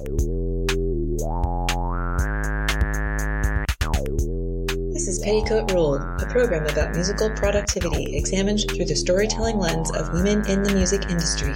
[0.00, 0.08] This
[5.08, 10.48] is Petticoat Rule, a program about musical productivity examined through the storytelling lens of women
[10.48, 11.54] in the music industry.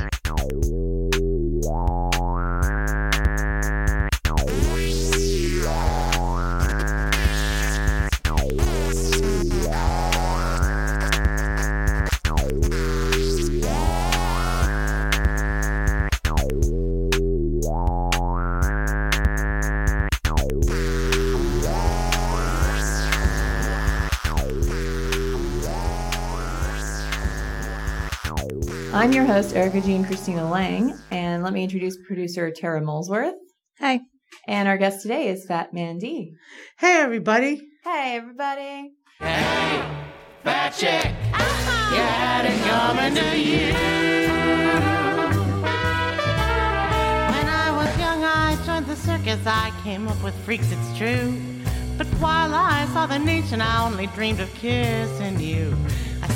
[29.35, 33.35] I'm host, Erica Jean Christina Lang, and let me introduce producer Tara Molesworth.
[33.81, 33.99] Hi.
[34.47, 36.37] And our guest today is Phat Man Dee.
[36.79, 37.61] Hey, everybody.
[37.83, 38.93] Hey, everybody.
[39.19, 39.83] Hey,
[40.45, 41.97] fat chick, uh-huh.
[41.97, 43.73] you had it coming to you.
[47.35, 49.45] When I was young, I joined the circus.
[49.47, 51.37] I came up with freaks, it's true.
[51.99, 55.77] But while I saw the nation, I only dreamed of kissing you.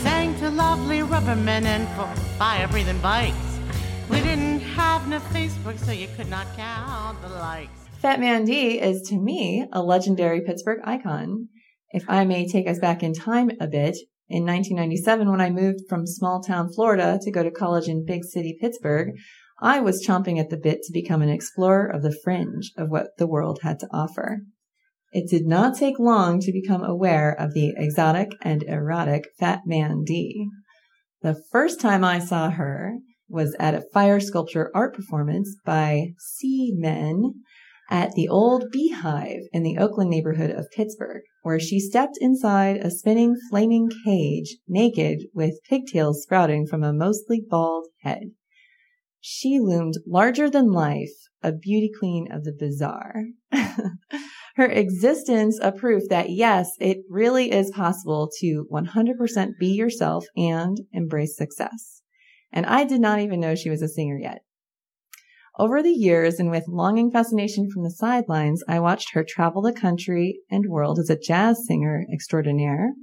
[0.02, 2.06] Sang to lovely rubbermen and for
[2.38, 3.58] fire breathing bikes.
[4.08, 7.70] We didn't have no Facebook, so you could not count the likes.
[8.00, 11.48] Phat Man Dee is to me a legendary Pittsburgh icon.
[11.90, 13.96] If I may take us back in time a bit,
[14.28, 18.24] in 1997, when I moved from small town Florida to go to college in big
[18.24, 19.14] city Pittsburgh,
[19.60, 23.16] I was chomping at the bit to become an explorer of the fringe of what
[23.18, 24.42] the world had to offer.
[25.12, 30.02] It did not take long to become aware of the exotic and erotic Phat Man
[30.04, 30.48] Dee.
[31.22, 32.98] The first time I saw her
[33.28, 37.42] was at a fire sculpture art performance by Seemen
[37.90, 42.90] at the old Beehive in the Oakland neighborhood of Pittsburgh, where she stepped inside a
[42.90, 48.32] spinning flaming cage, naked, with pigtails sprouting from a mostly bald head.
[49.20, 53.24] She loomed larger than life, a beauty queen of the bizarre.
[54.58, 60.76] Her existence a proof that yes, it really is possible to 100% be yourself and
[60.92, 62.02] embrace success.
[62.50, 64.40] And I did not even know she was a singer yet.
[65.60, 69.72] Over the years and with longing fascination from the sidelines, I watched her travel the
[69.72, 72.94] country and world as a jazz singer extraordinaire,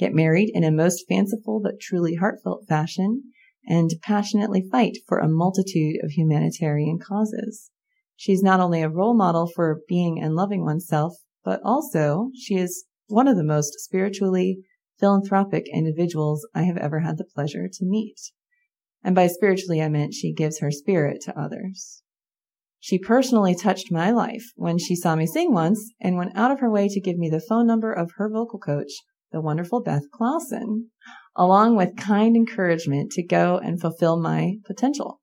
[0.00, 3.22] get married in a most fanciful but truly heartfelt fashion,
[3.64, 7.70] and passionately fight for a multitude of humanitarian causes.
[8.16, 12.86] She's not only a role model for being and loving oneself, but also she is
[13.08, 14.58] one of the most spiritually
[14.98, 18.18] philanthropic individuals I have ever had the pleasure to meet.
[19.04, 22.02] And by spiritually, I meant she gives her spirit to others.
[22.80, 26.60] She personally touched my life when she saw me sing once and went out of
[26.60, 28.92] her way to give me the phone number of her vocal coach,
[29.32, 30.90] the wonderful Beth Clausen,
[31.36, 35.20] along with kind encouragement to go and fulfill my potential.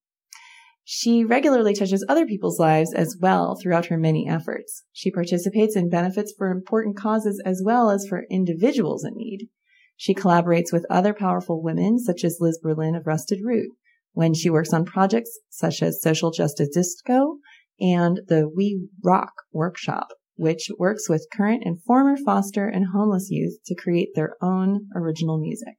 [0.85, 4.83] She regularly touches other people's lives as well throughout her many efforts.
[4.91, 9.47] She participates in benefits for important causes as well as for individuals in need.
[9.95, 13.71] She collaborates with other powerful women such as Liz Berlin of Rusted Root
[14.11, 17.37] when she works on projects such as Social Justice Disco
[17.79, 23.57] and the We Rock workshop, which works with current and former foster and homeless youth
[23.67, 25.77] to create their own original music.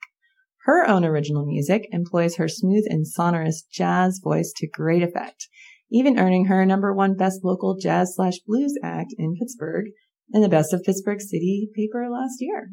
[0.64, 5.48] Her own original music employs her smooth and sonorous jazz voice to great effect,
[5.91, 9.86] even earning her number one best local jazz slash blues act in Pittsburgh
[10.32, 12.70] in the Best of Pittsburgh City paper last year.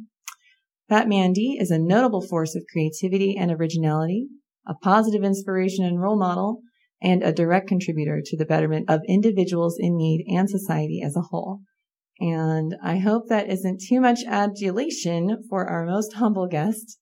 [0.87, 4.27] Phat Man Dee is a notable force of creativity and originality,
[4.65, 6.61] a positive inspiration and role model,
[7.01, 11.27] and a direct contributor to the betterment of individuals in need and society as a
[11.29, 11.59] whole.
[12.21, 16.99] And I hope that isn't too much adulation for our most humble guest.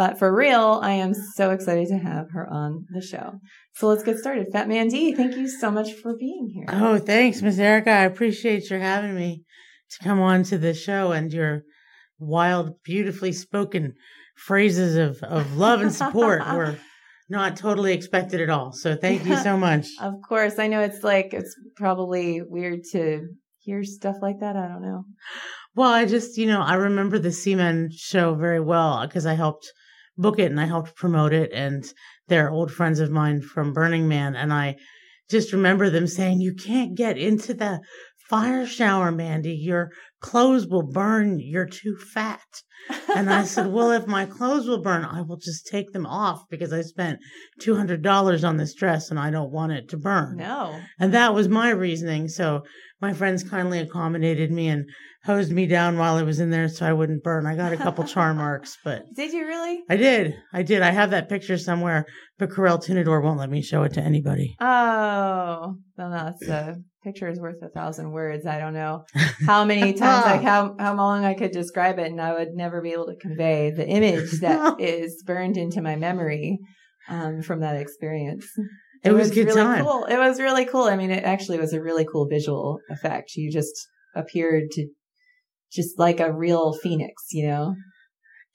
[0.00, 3.34] But for real, I am so excited to have her on the show.
[3.74, 4.46] So let's get started.
[4.50, 6.64] Phat Man Dee, thank you so much for being here.
[6.70, 7.90] Oh, thanks, Miss Erica.
[7.90, 9.44] I appreciate your having me
[9.90, 11.64] to come on to the show and your
[12.18, 13.92] wild, beautifully spoken
[14.36, 16.78] phrases of, of love and support were
[17.28, 18.72] not totally expected at all.
[18.72, 19.86] So thank you so much.
[20.00, 24.56] Of course, I know it's like, it's probably weird to hear stuff like that.
[24.56, 25.04] I don't know.
[25.74, 29.70] Well, I just, you know, I remember the Seemen show very well because I helped
[30.16, 31.50] book it and I helped promote it.
[31.52, 31.84] And
[32.28, 34.34] they're old friends of mine from Burning Man.
[34.34, 34.76] And I
[35.30, 37.80] just remember them saying, You can't get into the
[38.28, 39.54] fire shower, Mandy.
[39.54, 39.90] Your
[40.20, 41.40] clothes will burn.
[41.40, 42.40] You're too fat.
[43.14, 46.44] And I said, Well, if my clothes will burn, I will just take them off
[46.48, 47.18] because I spent
[47.60, 50.36] $200 on this dress and I don't want it to burn.
[50.36, 50.80] No.
[50.98, 52.28] And that was my reasoning.
[52.28, 52.62] So
[53.00, 54.84] my friends kindly accommodated me and
[55.24, 57.46] hosed me down while I was in there so I wouldn't burn.
[57.46, 59.82] I got a couple char marks, but Did you really?
[59.88, 60.34] I did.
[60.52, 60.82] I did.
[60.82, 62.06] I have that picture somewhere,
[62.38, 64.56] but Corel Tunador won't let me show it to anybody.
[64.60, 68.46] Oh, well, that's a picture is worth a thousand words.
[68.46, 69.04] I don't know
[69.46, 72.80] how many times, like how how long I could describe it, and I would never
[72.80, 76.58] be able to convey the image that is burned into my memory
[77.08, 78.46] um, from that experience.
[79.02, 79.84] It, was, a good really time.
[79.84, 80.04] cool.
[80.04, 80.84] It was really cool.
[80.84, 83.34] I mean, it actually was a really cool visual effect.
[83.36, 83.74] You just
[84.14, 84.86] appeared to
[85.72, 87.74] just like a real phoenix, you know?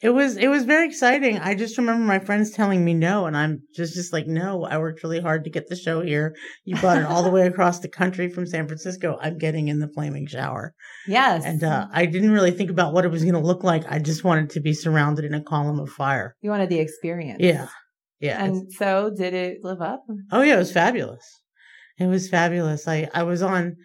[0.01, 1.39] It was it was very exciting.
[1.39, 4.65] I just remember my friends telling me no, and I'm just just like no.
[4.65, 6.35] I worked really hard to get the show here.
[6.65, 9.17] You brought it all the way across the country from San Francisco.
[9.21, 10.73] I'm getting in the flaming shower,
[11.07, 11.45] Yes.
[11.45, 13.89] and uh, I didn't really think about what it was going to look like.
[13.89, 16.35] I just wanted to be surrounded in a column of fire.
[16.41, 17.39] you wanted the experience.
[17.41, 17.69] Yeah,
[18.25, 18.43] yeah.
[18.43, 20.03] And so did it live up?
[20.31, 21.23] Oh yeah, it was fabulous.
[21.97, 22.87] It was fabulous.
[22.87, 23.75] I, I was on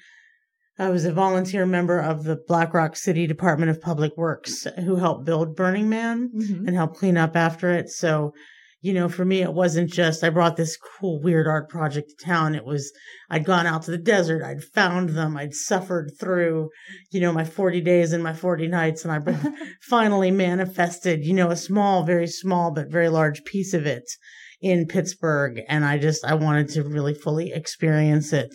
[0.79, 4.97] I was a volunteer member of the Black Rock City Department of Public Works who
[4.97, 6.67] helped build Burning Man Mhm.
[6.67, 7.91] and helped clean up after it.
[7.91, 8.33] So,
[8.81, 12.25] you know, for me it wasn't just I brought this cool weird art project to
[12.25, 12.55] town.
[12.55, 12.93] It was
[13.29, 16.71] I'd gone out to the desert, I'd found them, I'd suffered through,
[17.11, 21.51] you know, my 40 days and my 40 nights and I finally manifested, you know,
[21.51, 24.05] a small, very small but very large piece of it
[24.61, 25.61] in Pittsburgh.
[25.69, 28.55] And I just, I wanted to really fully experience it.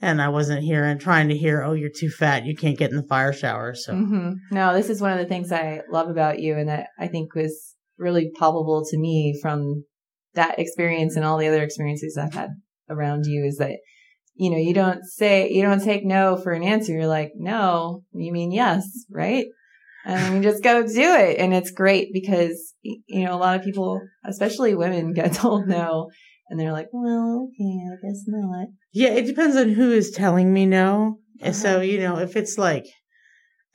[0.00, 2.44] And I wasn't here and trying to hear, oh, you're too fat.
[2.44, 3.74] You can't get in the fire shower.
[3.74, 4.54] So mm-hmm.
[4.54, 7.34] No, this is one of the things I love about you and that I think
[7.34, 7.67] was
[7.98, 9.84] really palpable to me from
[10.34, 12.50] that experience and all the other experiences I've had
[12.88, 13.78] around you is that,
[14.34, 16.92] you know, you don't say, you don't take no for an answer.
[16.92, 19.46] You're like, no, you mean yes, right?
[20.04, 21.38] And you just go do it.
[21.38, 26.08] And it's great because, you know, a lot of people, especially women get told no
[26.48, 28.68] and they're like, well, okay, I guess not.
[28.92, 31.18] yeah, it depends on who is telling me no.
[31.42, 31.52] Uh-huh.
[31.52, 32.86] So, you know, if it's like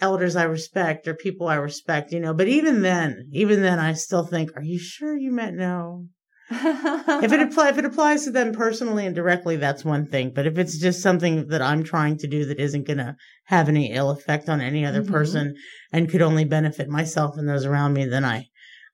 [0.03, 3.93] elders I respect or people I respect, you know, but even then, even then, I
[3.93, 6.07] still think, are you sure you meant no?
[6.51, 10.33] if it apply, if it applies to them personally and directly, that's one thing.
[10.35, 13.15] But if it's just something that I'm trying to do that isn't going to
[13.45, 15.07] have any ill effect on any other Mhm.
[15.11, 15.55] person
[15.93, 18.47] and could only benefit myself and those around me, then I,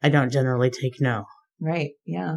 [0.04, 1.26] I don't generally take no.
[1.60, 1.92] Right.
[2.06, 2.36] Yeah.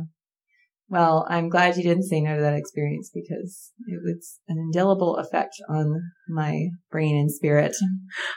[0.92, 5.16] Well, I'm glad you didn't say no to that experience because it was an indelible
[5.16, 7.74] effect on my brain and spirit.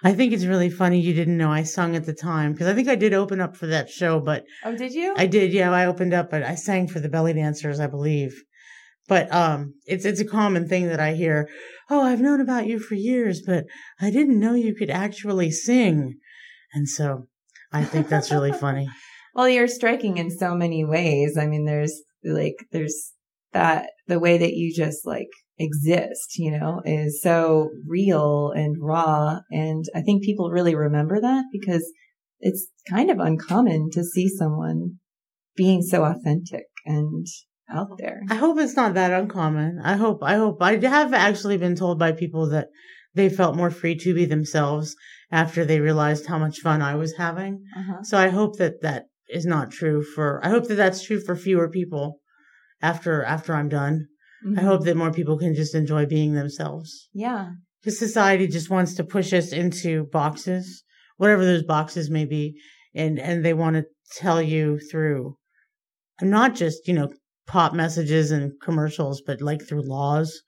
[0.06, 2.74] I think it's really funny you didn't know I sung at the time because I
[2.74, 5.14] think I did open up for that show, but Oh, did you?
[5.18, 5.52] I did.
[5.52, 8.32] Yeah, I opened up, but I sang for the belly dancers, I believe.
[9.10, 11.50] But um, it's it's a common thing that I hear.
[11.90, 13.66] Oh, I've known about you for years, but
[14.00, 16.14] I didn't know you could actually sing.
[16.74, 17.28] And so
[17.74, 18.88] I think that's really funny.
[19.34, 21.38] well, you're striking in so many ways.
[21.38, 23.14] I mean, there's like, there's
[23.54, 29.40] that, the way that you just like exist, you know, is so real and raw.
[29.52, 31.90] And I think people really remember that because
[32.40, 34.96] it's kind of uncommon to see someone
[35.56, 37.26] being so authentic and
[37.74, 38.22] out there.
[38.30, 39.80] I hope it's not that uncommon.
[39.84, 42.68] I hope, I hope, I have actually been told by people that
[43.14, 44.96] they felt more free to be themselves
[45.32, 47.64] after they realized how much fun I was having.
[47.76, 48.04] Uh-huh.
[48.04, 51.36] So I hope that that is not true for, I hope that that's true for
[51.36, 52.20] fewer people
[52.82, 54.08] after, after I'm done.
[54.58, 57.10] I hope that more people can just enjoy being themselves.
[57.14, 57.54] Yeah.
[57.82, 60.84] Because society just wants to push us into boxes,
[61.18, 62.56] whatever those boxes may be.
[62.94, 63.86] And, and they want to
[64.18, 65.36] tell you through
[66.22, 67.12] not just, you know,
[67.48, 70.42] pop messages and commercials, but like through laws,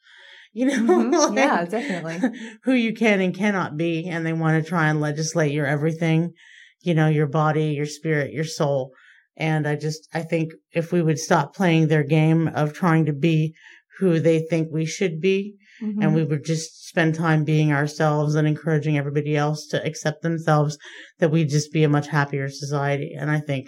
[0.54, 1.12] you know, Mhm.
[1.30, 2.40] like, Yeah, definitely.
[2.64, 4.08] who you can and cannot be.
[4.08, 6.34] And they want to try and legislate your everything,
[6.82, 8.92] you know, your body, your spirit, your soul.
[9.36, 13.14] And I just, I think if we would stop playing their game of trying to
[13.14, 13.54] be
[14.00, 16.04] who they think we should be, Mhm.
[16.04, 20.78] and we would just spend time being ourselves and encouraging everybody else to accept themselves,
[21.20, 23.14] that we'd just be a much happier society.
[23.18, 23.68] And I think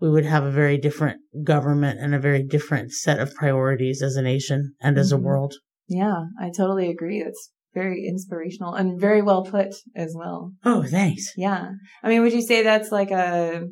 [0.00, 4.16] we would have a very different government and a very different set of priorities as
[4.16, 5.22] a nation and as a Mhm.
[5.22, 5.54] world.
[5.88, 7.22] Yeah, I totally agree.
[7.22, 10.52] That's very inspirational and very well put as well.
[10.64, 11.32] Oh, thanks.
[11.36, 11.70] Yeah.
[12.02, 13.66] I mean, would you say that's like a,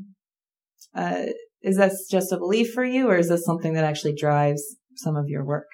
[0.94, 1.22] uh,
[1.62, 4.62] is that just a belief for you or is this something that actually drives
[4.96, 5.66] some of your work?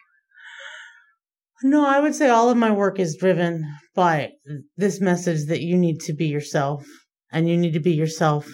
[1.62, 3.64] No, I would say all of my work is driven
[3.95, 4.30] by
[4.76, 6.85] this message that you need to be yourself
[7.33, 8.47] and you need to be yourself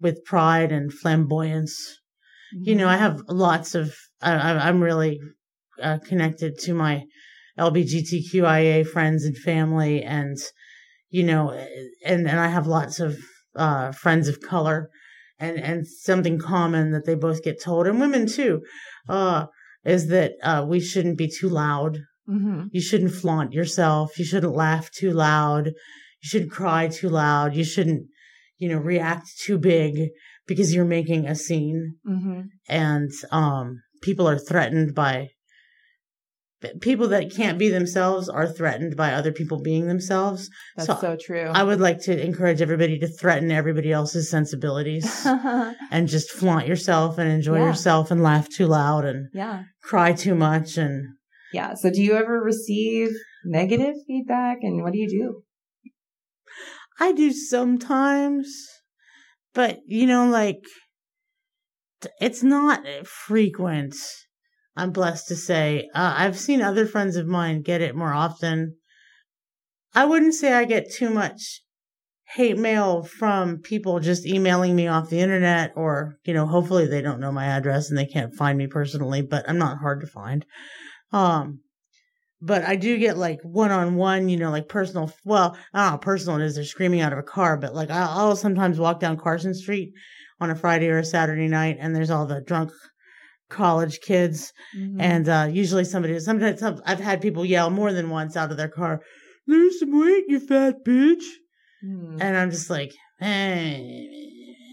[0.00, 1.98] with pride and flamboyance.
[2.52, 5.18] You know, I have lots of, I, I- I'm really
[5.82, 7.02] uh, connected to my
[7.58, 10.36] LBGTQIA friends and family and,
[11.10, 11.50] you know,
[12.04, 13.16] and, and I have lots of,
[13.54, 14.90] uh, friends of color
[15.38, 18.62] and, and something common that they both get told and women too,
[19.08, 19.46] uh,
[19.84, 24.18] is that, uh, we shouldn't be too loud hmm you shouldn't flaunt yourself.
[24.18, 25.66] You shouldn't laugh too loud.
[25.66, 25.72] You
[26.26, 27.54] you shouldn't cry too loud.
[27.54, 28.08] You shouldn't,
[28.58, 30.10] you know, react too big
[30.46, 31.96] because you're making a scene.
[32.06, 32.40] Mm-hmm.
[32.68, 35.28] And, um, people are threatened by
[36.80, 40.48] people that can't be themselves are threatened by other people being themselves.
[40.76, 41.50] That's So so, true.
[41.52, 45.26] I would like to encourage everybody to threaten everybody else's sensibilities
[45.90, 47.66] and just flaunt yourself and enjoy Yeah.
[47.66, 49.64] yourself and laugh too loud and yeah.
[49.82, 51.04] cry too much and
[51.52, 51.74] Yeah.
[51.74, 53.10] So do you ever receive
[53.44, 55.42] negative feedback and what do you do?
[56.98, 58.48] I do sometimes,
[59.52, 60.62] but you know, like
[62.20, 63.94] it's not frequent.
[64.76, 65.88] I'm blessed to say.
[65.94, 68.76] Uh, I've seen other friends of mine get it more often.
[69.94, 71.62] I wouldn't say I get too much
[72.34, 77.00] hate mail from people just emailing me off the internet or, you know, hopefully they
[77.00, 80.06] don't know my address and they can't find me personally, but I'm not hard to
[80.06, 80.44] find.
[81.12, 81.60] Um,
[82.42, 85.10] but I do get like one on one, you know, like personal.
[85.24, 86.56] Well, I don't know how personal it is.
[86.56, 89.92] They're screaming out of a car, but like I'll, I'll sometimes walk down Carson Street
[90.40, 92.72] on a Friday or a Saturday night, and there's all the drunk
[93.48, 94.96] college kids, Mhm.
[95.00, 96.18] and uh usually somebody.
[96.20, 99.00] Sometimes some, I've had people yell more than once out of their car,
[99.46, 101.22] "Lose some weight, you fat bitch!"
[101.82, 102.16] Hmm.
[102.20, 102.92] And I'm just like,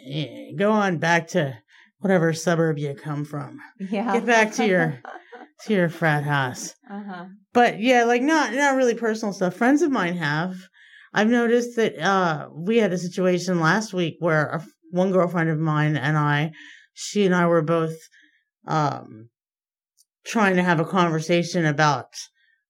[0.08, 1.54] eh, go on back to
[2.00, 3.60] whatever suburb you come from.
[3.80, 4.14] yeah.
[4.14, 5.00] Get back to your
[5.66, 6.74] to your frat house.
[6.90, 7.26] uh-huh.
[7.54, 9.56] But yeah, like not not really personal stuff.
[9.56, 10.56] Friends of mine have.
[11.14, 15.60] I've noticed that uh we had a situation last week where a, one girlfriend of
[15.60, 16.52] mine and I,
[16.94, 17.96] she and I were both
[18.68, 19.30] um
[20.26, 22.08] trying to have a conversation about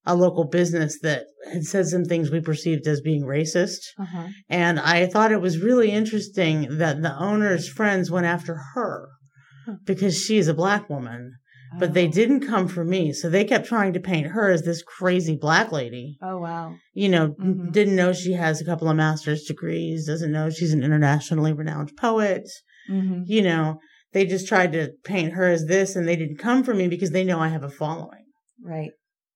[0.05, 3.79] a local business that had said some things we perceived as being racist.
[4.00, 4.27] Uh-huh.
[4.50, 9.07] And I thought it was really interesting that the owner's friends went after her
[9.65, 9.75] Huh.
[9.85, 11.33] because she's a black woman
[11.79, 12.12] but they Oh.
[12.12, 13.12] didn't come for me.
[13.13, 16.17] So they kept trying to paint her as this crazy black lady.
[16.21, 16.75] Oh wow.
[16.93, 17.71] You know, Mhm.
[17.71, 21.95] didn't know she has a couple of master's degrees, doesn't know she's an internationally renowned
[21.97, 22.47] poet.
[22.91, 23.23] Mm-hmm.
[23.25, 23.79] You know,
[24.13, 27.12] they just tried to paint her as this and they didn't come for me because
[27.12, 28.25] they know I have a following.
[28.63, 28.91] Right.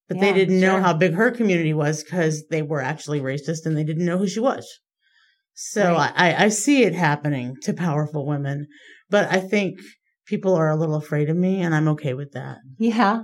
[0.08, 3.66] But Yeah, they didn't know how big her community was because they were actually racist
[3.66, 4.66] and they didn't know who she was.
[5.54, 6.14] So Right.
[6.16, 8.68] I, I see it happening to powerful women,
[9.10, 9.80] but I think
[10.26, 12.58] people are a little afraid of me and I'm okay with that.
[12.78, 13.24] Yeah.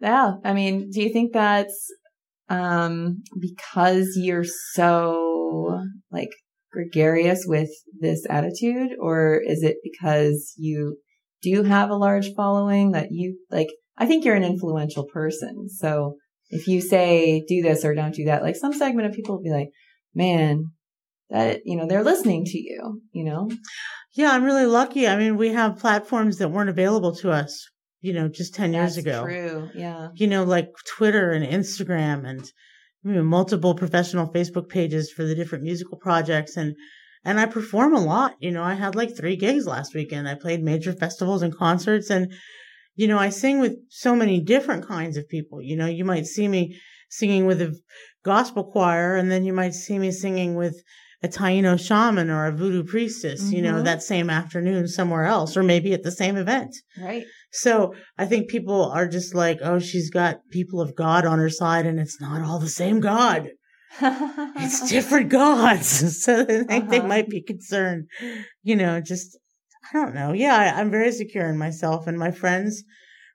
[0.00, 0.34] Yeah.
[0.44, 1.92] I mean, do you think that's
[2.48, 6.30] um because you're so like
[6.76, 10.98] gregarious with this attitude or is it because you
[11.42, 15.68] do have a large following that you like I think you're an influential person.
[15.70, 16.16] So
[16.50, 19.42] if you say do this or don't do that, like some segment of people will
[19.42, 19.70] be like,
[20.14, 20.64] "Man,
[21.30, 23.50] that you know, they're listening to you, you know?"
[24.14, 25.08] Yeah, I'm really lucky.
[25.08, 27.68] I mean, we have platforms that weren't available to us,
[28.00, 29.24] you know, just 10 years ago.
[29.24, 29.68] True.
[29.74, 30.08] Yeah.
[30.14, 32.50] You know, like Twitter and Instagram and
[33.06, 36.74] you know, multiple professional Facebook pages for the different musical projects and
[37.24, 38.36] and I perform a lot.
[38.40, 40.28] You know, I had like 3 gigs last weekend.
[40.28, 42.32] I played major festivals and concerts and
[42.96, 45.62] you know, I sing with so many different kinds of people.
[45.62, 47.78] You know, you might see me singing with a
[48.24, 50.82] gospel choir and then you might see me singing with
[51.22, 53.84] a Taino shaman or a voodoo priestess, you know, Mhm.
[53.84, 56.74] that same afternoon somewhere else or maybe at the same event.
[57.00, 57.24] Right.
[57.52, 61.48] So I think people are just like, oh, she's got people of God on her
[61.50, 63.50] side and it's not all the same God.
[64.58, 66.22] It's different gods.
[66.24, 67.08] so I think they Uh-huh.
[67.08, 68.08] might be concerned,
[68.62, 69.38] you know, just,
[69.88, 70.32] I don't know.
[70.32, 72.82] Yeah, I, I'm very secure in myself and my friends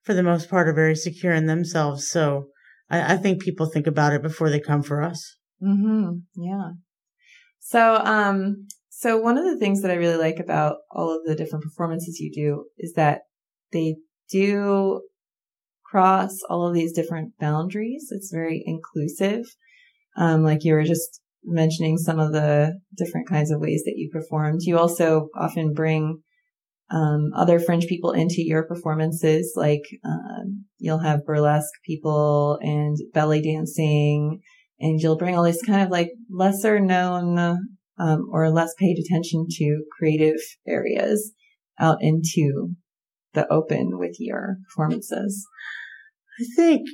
[0.03, 2.09] for the most part are very secure in themselves.
[2.09, 2.47] So
[2.89, 5.37] I, I think people think about it before they come for us.
[5.59, 6.71] hmm Yeah.
[7.71, 11.35] So, um, so one of the things that I really like about all of the
[11.35, 13.21] different performances you do is that
[13.71, 13.95] they
[14.29, 15.01] do
[15.85, 18.09] cross all of these different boundaries.
[18.11, 19.45] It's very inclusive.
[20.17, 24.09] Um, like you were just mentioning some of the different kinds of ways that you
[24.11, 24.59] performed.
[24.63, 26.21] You also often bring
[26.89, 29.53] um, other fringe people into your performances.
[29.55, 34.41] Like um, you'll have burlesque people and belly dancing,
[34.81, 39.45] and you'll bring all these kind of like lesser known um, or less paid attention
[39.49, 41.33] to creative areas
[41.79, 42.73] out into
[43.33, 45.45] the open with your performances.
[46.39, 46.87] I think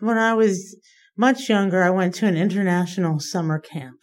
[0.00, 0.76] when I was
[1.16, 3.98] much younger, I went to an international summer camp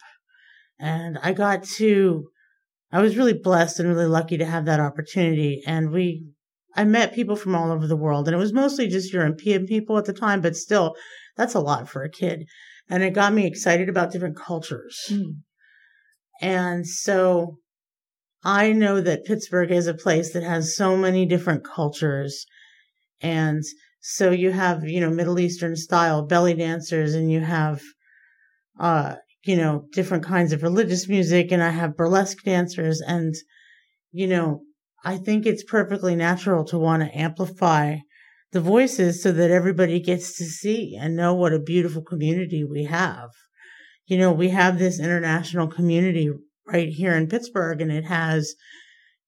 [0.78, 2.28] and I got to,
[2.92, 5.62] I was really blessed and really lucky to have that opportunity.
[5.66, 6.24] And we,
[6.74, 9.98] I met people from all over the world and it was mostly just European people
[9.98, 10.96] at the time, but still
[11.36, 12.46] that's a lot for a kid.
[12.90, 15.12] And it got me excited about different cultures.
[16.42, 17.58] And so
[18.42, 22.46] I know that Pittsburgh is a place that has so many different cultures.
[23.20, 23.62] And
[24.00, 27.82] so you have, you know, Middle Eastern style belly dancers and you have,
[28.78, 33.34] uh, you know, different kinds of religious music and I have burlesque dancers and,
[34.10, 34.62] you know,
[35.04, 37.98] I think it's perfectly natural to want to amplify
[38.52, 42.84] the voices so that everybody gets to see and know what a beautiful community we
[42.84, 43.30] have.
[44.06, 46.30] You know, we have this international community
[46.66, 48.54] right here in Pittsburgh and it has,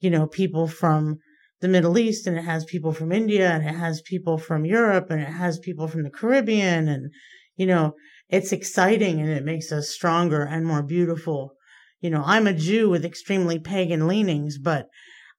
[0.01, 1.19] you know, people from
[1.61, 5.07] the Middle East and it has people from India and it has people from Europe
[5.11, 7.13] and it has people from the Caribbean and,
[7.57, 7.95] you know,
[8.29, 11.53] it's exciting and it makes us stronger and more beautiful.
[12.01, 14.89] You know, I'm a Jew with extremely pagan leanings, but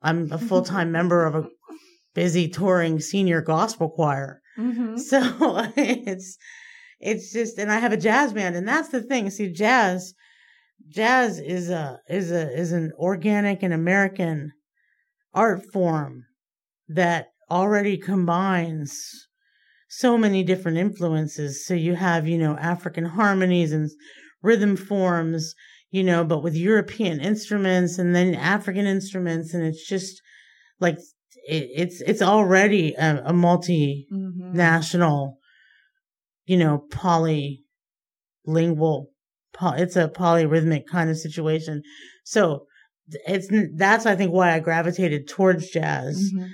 [0.01, 1.49] I'm a full time member of a
[2.13, 4.41] busy touring senior gospel choir.
[4.57, 4.97] Mm-hmm.
[4.97, 5.19] So
[5.77, 6.37] it's,
[6.99, 9.29] it's just, and I have a jazz band and that's the thing.
[9.29, 10.13] See, jazz,
[10.89, 14.51] jazz is a, is a, is an organic and American
[15.33, 16.25] art form
[16.87, 19.27] that already combines
[19.89, 21.65] so many different influences.
[21.65, 23.89] So you have, you know, African harmonies and
[24.41, 25.53] rhythm forms,
[25.91, 29.53] you know, but with European instruments and then African instruments.
[29.53, 30.21] And it's just
[30.79, 30.97] like,
[31.47, 34.55] it, it's, it's already a, a Mm-hmm.
[34.55, 35.33] multinational,
[36.45, 37.59] you know, polylingual,
[39.53, 41.81] po- it's a polyrhythmic kind of situation.
[42.23, 42.65] So
[43.27, 46.31] it's, that's, I think, why I gravitated towards jazz.
[46.33, 46.49] Mhm.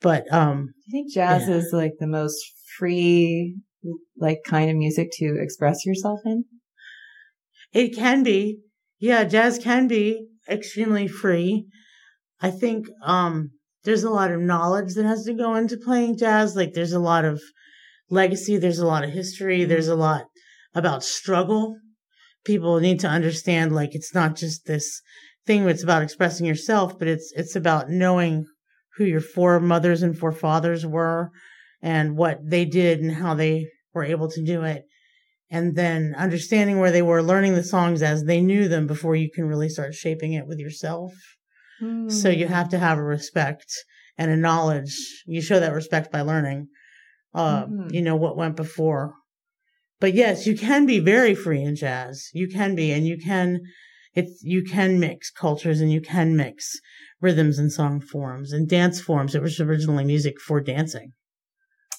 [0.00, 1.56] But, um, I think jazz Yeah.
[1.56, 2.38] is like the most
[2.78, 3.56] free,
[4.18, 6.44] like kind of music to express yourself in.
[7.72, 8.58] It can be.
[8.98, 11.66] Yeah, jazz can be extremely free.
[12.40, 13.50] I think um
[13.86, 16.56] there's a lot of knowledge that has to go into playing jazz.
[16.56, 17.40] Like there's a lot of
[18.10, 19.68] legacy, there's a lot of history, mm-hmm.
[19.68, 20.24] there's a lot
[20.74, 21.78] about struggle.
[22.44, 25.00] People need to understand like it's not just this
[25.46, 28.44] thing where it's about expressing yourself, but it's it's about knowing
[28.96, 31.30] who your foremothers and forefathers were
[31.80, 34.84] and what they did and how they were able to do it
[35.50, 39.30] and then understanding where they were, learning the songs as they knew them before you
[39.30, 41.12] can really start shaping it with yourself.
[42.08, 43.66] So you have to have a respect
[44.16, 44.94] and a knowledge.
[45.26, 46.68] You show that respect by learning,
[47.34, 47.92] uh, Mhm.
[47.92, 49.14] you know, what went before.
[50.00, 52.28] But yes, you can be very free in jazz.
[52.32, 53.60] You can be, and you can,
[54.14, 56.78] it's, you can mix cultures and you can mix
[57.20, 59.34] rhythms and song forms and dance forms.
[59.34, 61.12] It was originally music for dancing.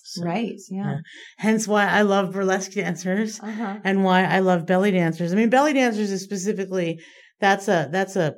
[0.04, 0.56] So, right.
[0.70, 1.00] Yeah.
[1.38, 3.80] Hence why I love burlesque dancers Uh huh.
[3.84, 5.34] and why I love belly dancers.
[5.34, 7.00] I mean, belly dancers is specifically
[7.40, 8.36] that's a that's a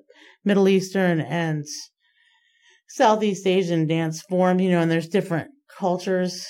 [0.50, 1.64] Middle Eastern and
[2.88, 6.44] Southeast Asian dance form, you know, and there's different cultures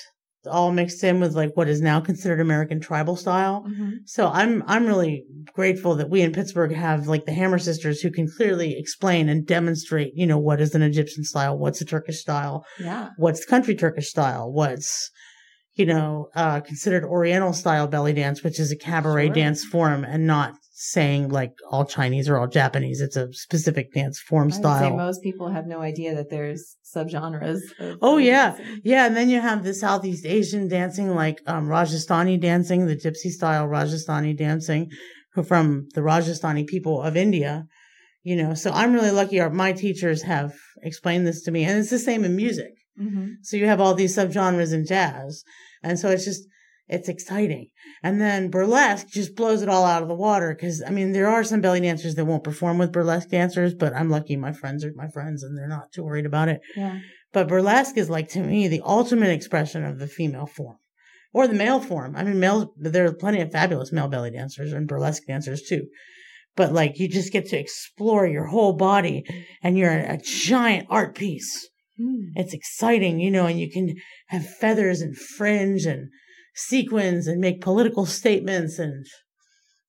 [0.50, 3.62] all mixed in with like what is now considered American tribal style.
[3.68, 3.90] Mm-hmm.
[4.06, 8.10] So I'm I'm really grateful that we in Pittsburgh have like the Hammer sisters who
[8.10, 12.20] can clearly explain and demonstrate, you know, what is an Egyptian style, what's a Turkish
[12.20, 13.10] style, Yeah.
[13.18, 15.10] what's country Turkish style, what's,
[15.74, 19.34] you know, uh, considered Oriental style belly dance, which is a cabaret Sure.
[19.34, 23.02] dance form and not saying like all Chinese or all Japanese.
[23.02, 24.96] It's a specific dance form I would say style.
[24.96, 27.60] most people have no idea that there's subgenres.
[28.00, 28.56] Oh, yeah.
[28.56, 28.80] dancing.
[28.82, 33.28] Yeah, and then you have the Southeast Asian dancing, like um, Rajasthani dancing, the Gypsy
[33.30, 34.88] style Rajasthani dancing,
[35.34, 37.66] who from the Rajasthani people of India.
[38.22, 39.38] You know, so I'm really lucky.
[39.38, 42.72] Our, my teachers have explained this to me, and it's the same in music.
[42.98, 43.34] Mhm.
[43.42, 45.42] So you have all these subgenres in jazz,
[45.82, 46.42] and so it's just
[46.90, 47.68] it's exciting.
[48.02, 51.28] And then burlesque just blows it all out of the water because I mean there
[51.28, 54.84] are some belly dancers that won't perform with burlesque dancers, but I'm lucky my friends
[54.84, 56.60] are my friends and they're not too worried about it.
[56.76, 56.98] Yeah.
[57.32, 60.76] But burlesque is like to me the ultimate expression of the female form.
[61.32, 62.16] Or the male form.
[62.16, 65.86] I mean, male, there are plenty of fabulous male belly dancers and burlesque dancers too.
[66.56, 69.22] But like, you just get to explore your whole body
[69.62, 71.68] and you're a giant art piece.
[72.00, 72.32] Mm.
[72.34, 73.94] It's exciting, you know, and you can
[74.26, 76.08] have feathers and fringe and
[76.54, 79.06] sequins and make political statements and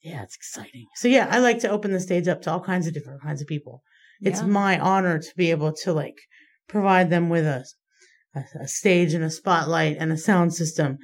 [0.03, 0.85] yeah, it's exciting.
[0.95, 3.39] So yeah, I like to open the stage up to all kinds of different kinds
[3.41, 3.83] of people.
[4.21, 4.47] It's Yeah.
[4.47, 6.17] my honor to be able to like
[6.67, 7.65] provide them with a,
[8.35, 10.97] a, a stage and a spotlight and a sound system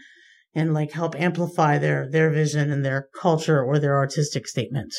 [0.56, 4.94] and like help amplify their, their vision and their culture or their artistic statement.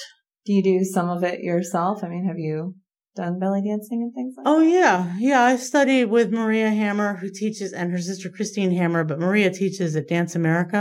[0.47, 2.05] Do you do some of it yourself?
[2.05, 2.77] I mean, have you
[3.19, 4.71] done belly dancing and things like Oh that?
[4.79, 5.43] yeah, yeah.
[5.43, 9.05] I studied with Maria Hammer, who teaches, and her sister Christine Hammer.
[9.05, 10.81] But Maria teaches at Dance America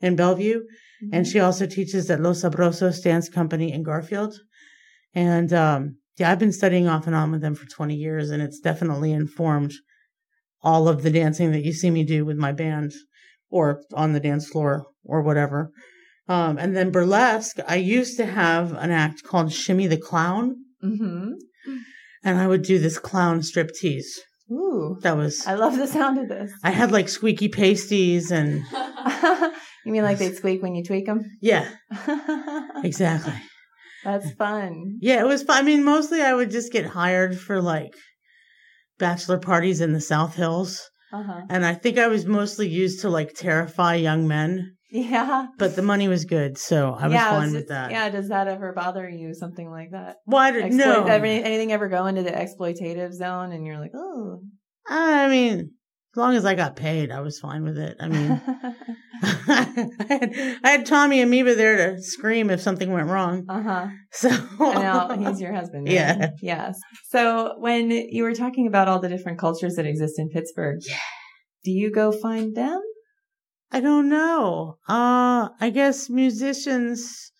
[0.00, 0.60] in Bellevue,
[1.12, 1.30] and Mm-hmm.
[1.30, 4.34] she also teaches at Los Sabrosos Dance Company in Garfield.
[5.14, 5.80] And um,
[6.18, 9.12] yeah, I've been studying off and on with them for 20 years, and it's definitely
[9.12, 9.72] informed
[10.62, 12.90] all of the dancing that you see me do with my band,
[13.48, 15.70] or on the dance floor, or whatever.
[16.28, 21.32] Um, and then burlesque, I used to have an act called Shimmy the Clown, Mm-hmm.
[22.24, 24.20] And I would do this clown strip tease.
[24.50, 26.52] Ooh, That was I love the sound of this.
[26.64, 28.62] I had like squeaky pasties and
[29.84, 31.24] You mean like they squeak when you tweak them?
[31.40, 31.68] Yeah,
[32.84, 33.34] exactly.
[34.04, 34.98] That's fun.
[35.00, 35.58] Yeah, it was fun.
[35.58, 37.94] I mean, mostly I would just get hired for like
[38.98, 40.88] bachelor parties in the South Hills.
[41.12, 41.42] Uh-huh.
[41.48, 45.48] And I think I was mostly used to like terrify young men, Yeah.
[45.58, 46.56] but the money was good.
[46.56, 47.90] So I was yeah, fine it's- with that.
[47.90, 49.34] Yeah, does that ever bother you?
[49.34, 50.16] Something like that?
[50.26, 51.04] Well, I didn't know.
[51.04, 54.40] anything ever go into the exploitative zone and you're like, oh.
[54.88, 55.58] I mean,
[56.14, 57.98] as long as I got paid, I was fine with it.
[58.00, 58.40] I mean,
[59.22, 63.44] I, had, I had Tommy Amoeba there to scream if something went wrong.
[63.48, 63.86] uh huh.
[64.12, 65.84] So now he's your husband.
[65.84, 65.92] right?
[65.94, 66.30] Yeah.
[66.40, 66.78] Yes.
[67.10, 70.96] So when you were talking about all the different cultures that exist in Pittsburgh, yeah.
[71.64, 72.80] do you go find them?
[73.70, 74.78] I don't know.
[74.88, 77.32] Uh, I guess musicians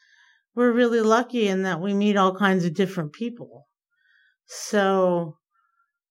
[0.59, 3.69] we're really lucky in that we meet all kinds of different people.
[4.47, 5.37] So,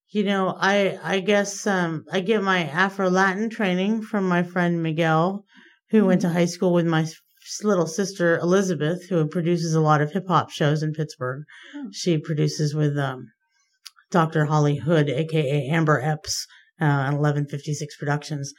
[0.09, 4.81] you know, I I guess um I get my Afro Latin training from my friend
[4.81, 5.43] Miguel,
[5.89, 7.05] who went to high school with my
[7.61, 11.43] little sister Elizabeth, who produces a lot of hip hop shows in Pittsburgh.
[11.73, 11.87] Hmm.
[11.91, 13.27] She produces with um
[14.11, 14.45] Dr.
[14.45, 16.47] Holly Hood, aka Amber Epps,
[16.79, 18.53] uh, 1156 Productions.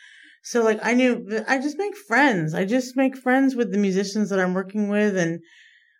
[0.49, 2.55] So like I knew I just make friends.
[2.55, 5.41] I just make friends with the musicians that I'm working with and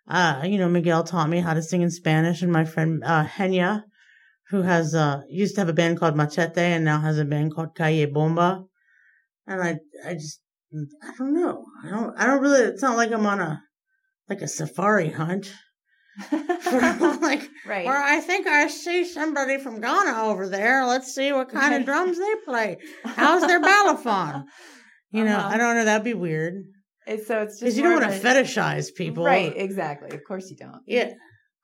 [0.07, 3.25] uh you know Miguel taught me how to sing in Spanish and my friend uh
[3.25, 3.83] Henya
[4.49, 7.53] who has uh used to have a band called Machete and now has a band
[7.53, 8.63] called Calle Bomba.
[9.45, 10.41] And I I just
[11.03, 11.63] I don't know.
[11.83, 13.61] I don't I don't really it's not like I'm on a
[14.29, 15.53] like a safari hunt
[17.21, 17.85] like right.
[17.85, 20.85] or I think I see somebody from Ghana over there.
[20.85, 21.79] Let's see what kind Right.
[21.81, 22.77] of drums they play.
[23.05, 24.43] How's their balafon?
[25.11, 25.49] You know, Uh-huh.
[25.53, 25.85] I don't know.
[25.85, 26.55] That'd be weird
[27.07, 29.53] It's, so it's just because you don't want to fetishize people, Right.
[29.55, 30.11] Exactly.
[30.15, 30.81] Of course you don't.
[30.85, 31.11] Yeah,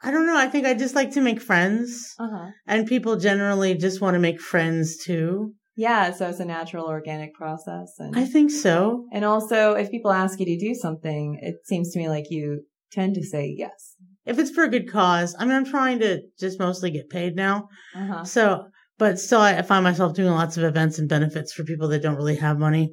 [0.02, 0.38] I don't know.
[0.38, 2.48] I think I just like to make friends, Uh huh.
[2.68, 5.54] and people generally just want to make friends too.
[5.78, 6.14] Yeah.
[6.14, 9.06] So it's a natural, organic process, and I think so.
[9.12, 12.62] and also if people ask you to do something, it seems to me like you
[12.92, 13.95] tend to say yes.
[14.26, 17.36] If it's for a good cause, I mean, I'm trying to just mostly get paid
[17.36, 17.70] now.
[17.96, 18.24] Uh huh.
[18.24, 18.66] So,
[18.98, 22.16] but still, I find myself doing lots of events and benefits for people that don't
[22.16, 22.92] really have money.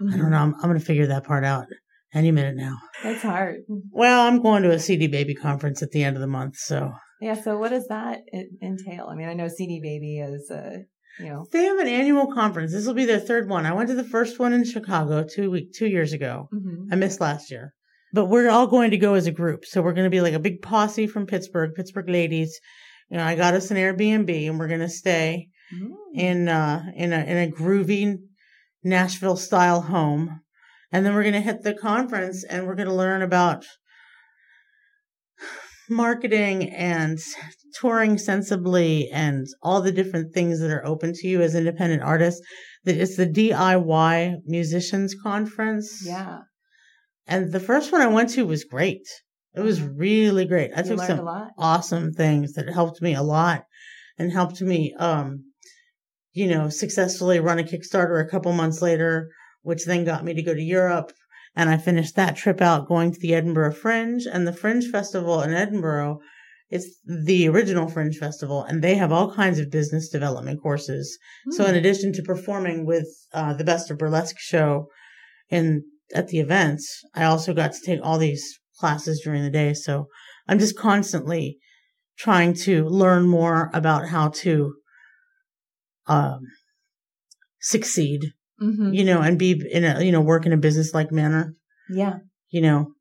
[0.00, 0.14] Mm-hmm.
[0.14, 0.36] I don't know.
[0.38, 1.66] I'm, I'm going to figure that part out
[2.12, 2.76] any minute now.
[3.02, 3.60] That's hard.
[3.90, 6.92] Well, I'm going to a CD Baby conference at the end of the month, so
[7.20, 7.34] Yeah.
[7.34, 8.20] So what does that
[8.62, 9.06] entail?
[9.10, 10.78] I mean, I know CD Baby is, uh,
[11.18, 12.72] you know, they have an annual conference.
[12.72, 13.64] This will be their third one.
[13.64, 16.48] I went to the first one in Chicago two week two years ago.
[16.52, 16.88] mhm.
[16.92, 17.72] I missed last year,
[18.12, 19.64] but we're all going to go as a group.
[19.64, 22.58] So we're going to be like a big posse from Pittsburgh, Pittsburgh ladies.
[23.10, 25.88] You know, I got us an Airbnb, and we're going to stay Mm.
[26.14, 28.18] in uh in a in a groovy
[28.84, 30.40] Nashville style home.
[30.92, 33.64] And then we're going to hit the conference and we're going to learn about
[35.90, 37.18] marketing and
[37.80, 42.40] touring sensibly and all the different things that are open to you as independent artists.
[42.84, 46.04] That it's the DIY musicians conference.
[46.06, 46.38] yeah.
[47.26, 49.06] And the first one I went to was great.
[49.54, 50.70] It was really great.
[50.76, 51.48] I you took some a lot.
[51.58, 53.64] awesome things that helped me a lot
[54.18, 55.44] and helped me um
[56.32, 59.28] you know successfully run a kickstarter a couple months later
[59.62, 61.12] which then got me to go to europe
[61.54, 65.40] and i finished that trip out going to the edinburgh fringe and the fringe festival
[65.42, 66.18] in edinburgh
[66.70, 71.18] it's the original fringe festival and they have all kinds of business development courses
[71.50, 71.76] so in Hmm.
[71.78, 74.88] addition to performing with uh, the best of burlesque show
[75.50, 75.82] in
[76.14, 80.06] at the events i also got to take all these classes during the day so
[80.48, 81.58] i'm just constantly
[82.18, 84.74] trying to learn more about how to
[86.06, 86.40] um,
[87.60, 88.20] succeed,
[88.62, 88.94] Mhm.
[88.96, 91.54] you know, and be in a, you know, work in a business like manner,
[91.90, 92.18] Yeah.
[92.48, 92.92] you know.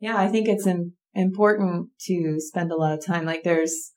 [0.00, 0.16] Yeah.
[0.18, 3.24] I think it's im- important to spend a lot of time.
[3.24, 3.92] Like there's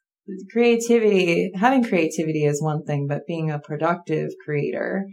[0.52, 5.08] creativity, having creativity is one thing, but being a productive creator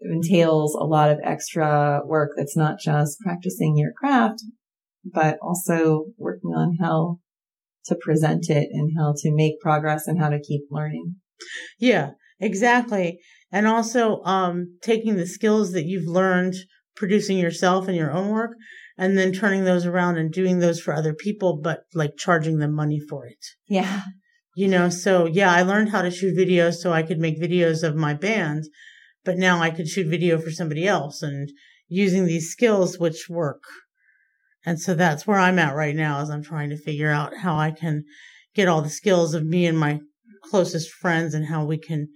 [0.00, 4.42] entails a lot of extra work that's not just practicing your craft,
[5.04, 7.18] but also working on how
[7.86, 11.16] to present it and how to make progress and how to keep learning.
[11.78, 13.18] Yeah, exactly.
[13.50, 16.54] And also, um, taking the skills that you've learned
[16.94, 18.52] producing yourself and your own work
[18.98, 22.74] and then turning those around and doing those for other people, but like charging them
[22.74, 23.38] money for it.
[23.68, 24.02] Yeah.
[24.56, 27.84] You know, so yeah, I learned how to shoot videos so I could make videos
[27.84, 28.64] of my band,
[29.28, 31.50] but now I could shoot video for somebody else and
[31.86, 33.62] using these skills which work.
[34.64, 37.54] And so that's where I'm at right now is I'm trying to figure out how
[37.54, 38.04] I can
[38.54, 40.00] get all the skills of me and my
[40.44, 42.08] closest friends and how we can,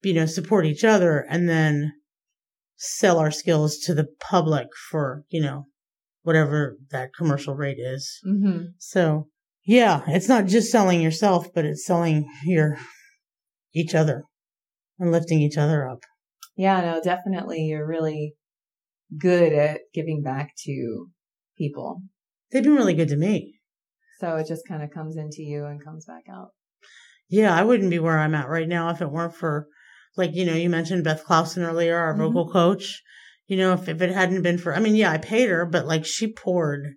[0.00, 1.92] you know, support each other and then
[2.76, 5.66] sell our skills to the public for, you know,
[6.22, 8.10] whatever that commercial rate is.
[8.24, 9.28] hmm So
[9.66, 12.78] yeah, it's not just selling yourself, but it's selling your
[13.74, 14.22] each other
[14.98, 15.98] and lifting each other up.
[16.56, 17.62] Yeah, no, definitely.
[17.62, 18.34] You're really
[19.18, 21.08] good at giving back to
[21.56, 22.02] people.
[22.50, 23.54] They've been really good to me.
[24.20, 26.50] So it just kind of comes into you and comes back out.
[27.28, 29.66] Yeah, I wouldn't be where I'm at right now if it weren't for,
[30.16, 32.18] like, you know, you mentioned Beth Clausen earlier, our Mhm.
[32.18, 33.02] vocal coach.
[33.46, 35.86] You know, if, if it hadn't been for, I mean, yeah, I paid her, but
[35.86, 36.94] like she poured,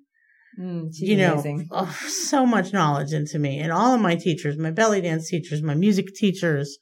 [0.60, 4.72] Mm, you know, oh, so much knowledge into me and all of my teachers, my
[4.72, 6.78] belly dance teachers, my music teachers,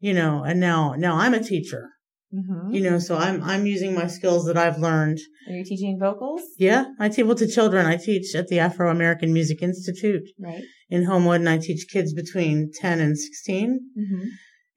[0.00, 1.90] you know, and now, now I'm a teacher,
[2.32, 5.18] hmm you know, so I'm, I'm using my skills that I've learned.
[5.48, 6.40] Are you teaching vocals?
[6.58, 6.86] Yeah.
[6.98, 7.84] I teach, well, to children.
[7.84, 10.62] I teach at the Afro American Music Institute Right.
[10.88, 13.80] in Homewood and I teach kids between 10 and 16.
[13.98, 14.28] Mm-hmm.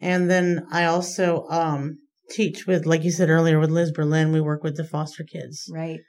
[0.02, 1.98] And then I also um,
[2.30, 4.34] teach with, like you said earlier, with Liz Berlin.
[4.34, 5.70] We work with the foster kids.
[5.74, 6.00] Right.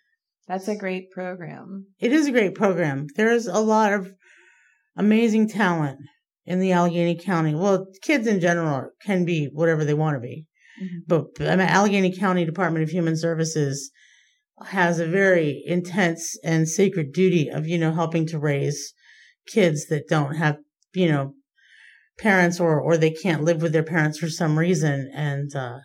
[0.48, 1.86] That's a great program.
[2.00, 3.06] It is a great program.
[3.14, 4.12] There's a lot of
[4.96, 5.98] amazing talent
[6.44, 7.54] in the Allegheny County.
[7.54, 10.46] Well, kids in general can be whatever they want to be.
[10.82, 11.00] Mhm.
[11.06, 13.90] But I mean, Allegheny County Department of Human Services
[14.64, 18.94] has a very intense and sacred duty of, you know, helping to raise
[19.46, 20.56] kids that don't have,
[20.94, 21.34] you know,
[22.18, 25.10] parents or, or they can't live with their parents for some reason.
[25.14, 25.78] And, uh,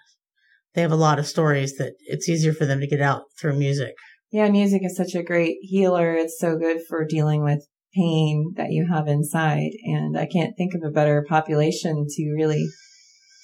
[0.74, 3.58] they have a lot of stories that it's easier for them to get out through
[3.58, 3.94] music.
[4.32, 6.14] Yeah, music is such a great healer.
[6.14, 9.72] It's so good for dealing with pain that you have inside.
[9.84, 12.66] And I can't think of a better population to really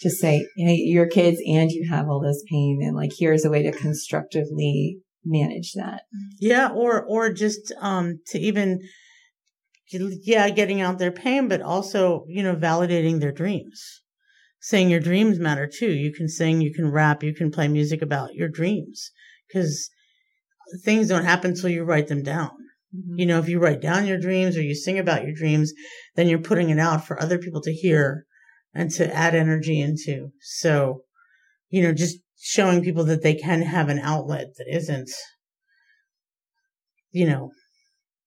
[0.02, 2.80] just say, hey, you're kids and you have all this pain.
[2.84, 6.04] And like, here's a way to constructively manage that.
[6.40, 8.80] Yeah, or or just um to even
[9.90, 14.02] yeah, getting out their pain, but also, you know, validating their dreams.
[14.60, 15.92] Saying your dreams matter too.
[15.92, 19.12] You can sing, you can rap, you can play music about your dreams
[19.48, 19.90] because
[20.84, 22.52] things don't happen until you write them down.
[22.94, 23.20] Mhm.
[23.20, 25.74] You know, if you write down your dreams or you sing about your dreams,
[26.16, 28.26] then you're putting it out for other people to hear
[28.78, 30.30] and to add energy into.
[30.40, 31.02] So,
[31.70, 35.10] you know, just showing people that they can have an outlet that isn't,
[37.10, 37.50] you know,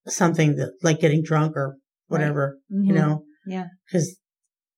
[0.08, 1.76] something that like getting drunk or
[2.08, 2.96] whatever, you Mhm.
[2.96, 3.66] know, Yeah.
[3.86, 4.18] because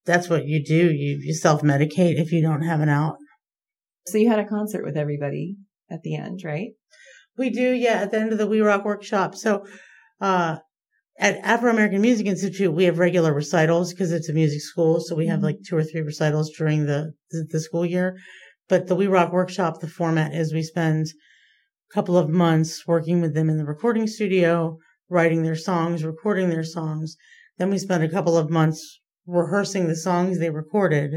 [0.05, 0.93] that's what you do.
[0.93, 3.17] You, you self medicate if you don't have an out.
[4.09, 5.57] So you had a concert with everybody
[5.91, 6.73] at the end, right?
[7.39, 9.35] We do, yeah, at the end of the We Rock workshop.
[9.35, 9.65] So,
[10.21, 10.59] uh,
[11.23, 14.99] at Afro American Music Institute, we have regular recitals because it's a music school.
[15.01, 15.45] So we have Mhm.
[15.45, 18.19] like two or three recitals during the, the, the school year.
[18.69, 23.21] But the We Rock workshop, the format is we spend a couple of months working
[23.21, 27.17] with them in the recording studio, writing their songs, recording their songs.
[27.57, 31.13] Then we spend a couple of months rehearsing the songs they recorded.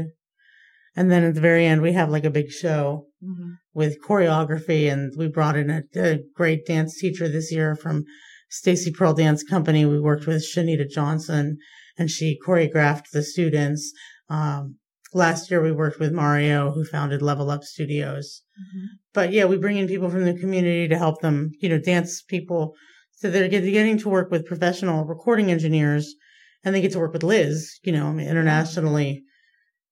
[0.94, 3.52] And then at the very end, we have like a big show Mm-hmm.
[3.72, 8.04] with choreography and we brought in a, a great dance teacher this year from
[8.50, 9.84] Staycee Pearl Dance Company.
[9.84, 11.58] We worked with Shanita Johnson
[11.98, 13.92] and she choreographed the students.
[14.28, 14.76] Um,
[15.14, 18.42] last year we worked with Mario who founded Level Up Studios.
[19.12, 22.22] But yeah, we bring in people from the community to help them, you know, dance
[22.22, 22.74] people.
[23.12, 26.14] So they're get- getting to work with professional recording engineers
[26.64, 29.22] and they get to work with Liz, you know, internationally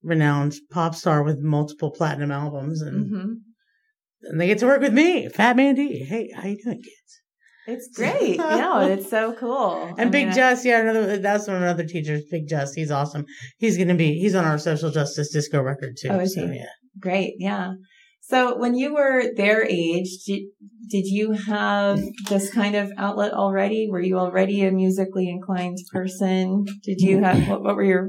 [0.02, 3.32] renowned pop star with multiple platinum albums and Mm-hmm.
[4.28, 6.04] and they get to work with me, Phat Man Dee.
[6.04, 7.22] Hey, how you doing, kids?
[7.66, 8.36] It's great.
[8.38, 9.94] no, it's so cool.
[9.98, 12.24] And I Big mean, Jess, yeah, another that's one of our other teachers.
[12.30, 13.24] Big Jess, he's awesome.
[13.58, 16.08] He's gonna be he's on our social justice disco record too.
[16.10, 16.56] Oh, is so, he?
[16.56, 16.66] yeah.
[16.98, 17.34] Great.
[17.38, 17.74] Yeah.
[18.26, 20.44] So when you were their age, did,
[20.90, 22.00] did you have
[22.30, 23.86] this kind of outlet already?
[23.90, 26.64] Were you already a musically inclined person?
[26.84, 28.08] Did you have, what, what were your,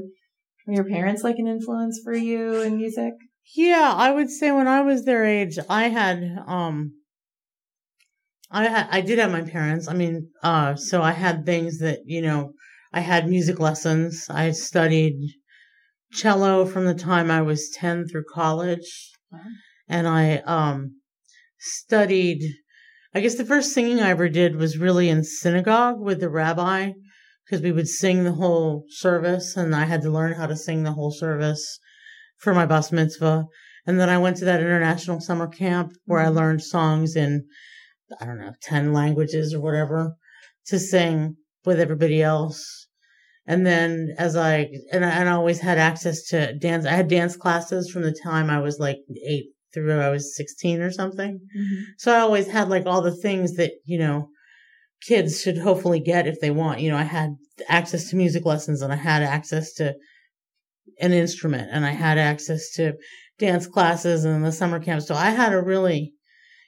[0.66, 3.12] were your parents like an influence for you in music?
[3.54, 6.92] Yeah, I would say when I was their age, I had um
[8.50, 9.88] I I did have my parents.
[9.88, 12.52] I mean, uh so I had things that, you know,
[12.92, 14.26] I had music lessons.
[14.30, 15.16] I studied
[16.12, 19.12] cello from the time I was 10 through college.
[19.32, 19.40] Wow.
[19.88, 20.96] And I um
[21.58, 22.42] studied
[23.14, 26.92] I guess the first singing I ever did was really in synagogue with the rabbi
[27.44, 30.82] because we would sing the whole service and I had to learn how to sing
[30.84, 31.78] the whole service
[32.38, 33.46] for my bas mitzvah.
[33.86, 36.34] And then I went to that international summer camp where I Mhm.
[36.36, 37.46] learned songs in,
[38.20, 40.16] I don't know, 10 languages or whatever
[40.66, 42.86] to sing with everybody else.
[43.46, 46.84] And then as I, and I, and I always had access to dance.
[46.84, 50.80] I had dance classes from the time I was like eight through I was 16
[50.80, 51.38] or something.
[51.56, 51.82] Mm-hmm.
[51.98, 54.30] So I always had like all the things that, you know,
[55.02, 56.80] kids should hopefully get if they want.
[56.80, 57.36] You know, I had
[57.68, 59.94] access to music lessons and I had access to
[61.00, 62.94] an instrument and I had access to
[63.38, 65.02] dance classes and the summer camp.
[65.02, 66.14] So I had a really,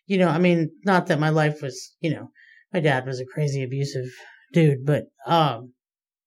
[0.09, 2.33] you know, I mean, not that my life was, you know,
[2.73, 4.11] my dad was a crazy abusive
[4.53, 5.75] dude, but, um,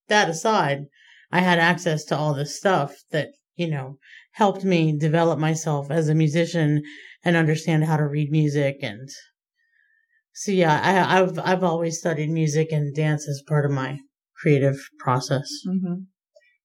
[0.07, 0.85] that aside,
[1.31, 3.97] I had access to all this stuff that, you know,
[4.33, 6.83] helped me develop myself as a musician
[7.25, 9.09] and understand how to read music and
[10.33, 13.99] so yeah, I, I've I've always studied music and dance as part of my
[14.41, 15.47] creative process.
[15.65, 16.03] hmm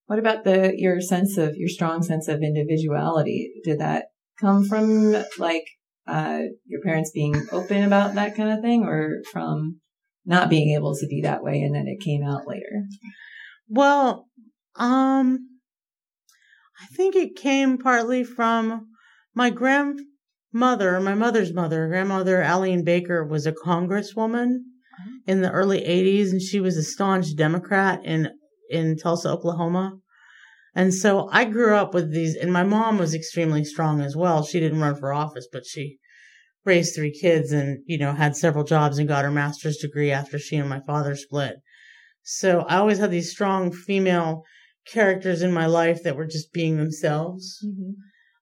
[0.07, 3.53] What about the your sense of your strong sense of individuality?
[3.65, 4.07] Did that
[4.41, 5.65] come from like
[6.07, 9.81] uh, your parents being open about that kind of thing, or from
[10.25, 12.85] not being able to be that way and then it came out later?
[13.69, 14.27] Well,
[14.75, 15.39] um,
[16.83, 18.89] I think it came partly from
[19.35, 24.59] my grandmother, my mother's mother, grandmother Aline Baker was a congresswoman
[25.27, 28.31] in the early 80s and she was a staunch Democrat in
[28.69, 29.93] in Tulsa, Oklahoma.
[30.77, 34.45] And so I grew up with these and my mom was extremely strong as well.
[34.45, 35.97] She didn't run for office, but she
[36.67, 40.39] raised three kids and, you know, had several jobs and got her master's degree after
[40.39, 41.57] she and my father split.
[42.23, 44.43] So I always had these strong female
[44.87, 47.65] characters in my life that were just being themselves.
[47.67, 47.93] Mm-hmm.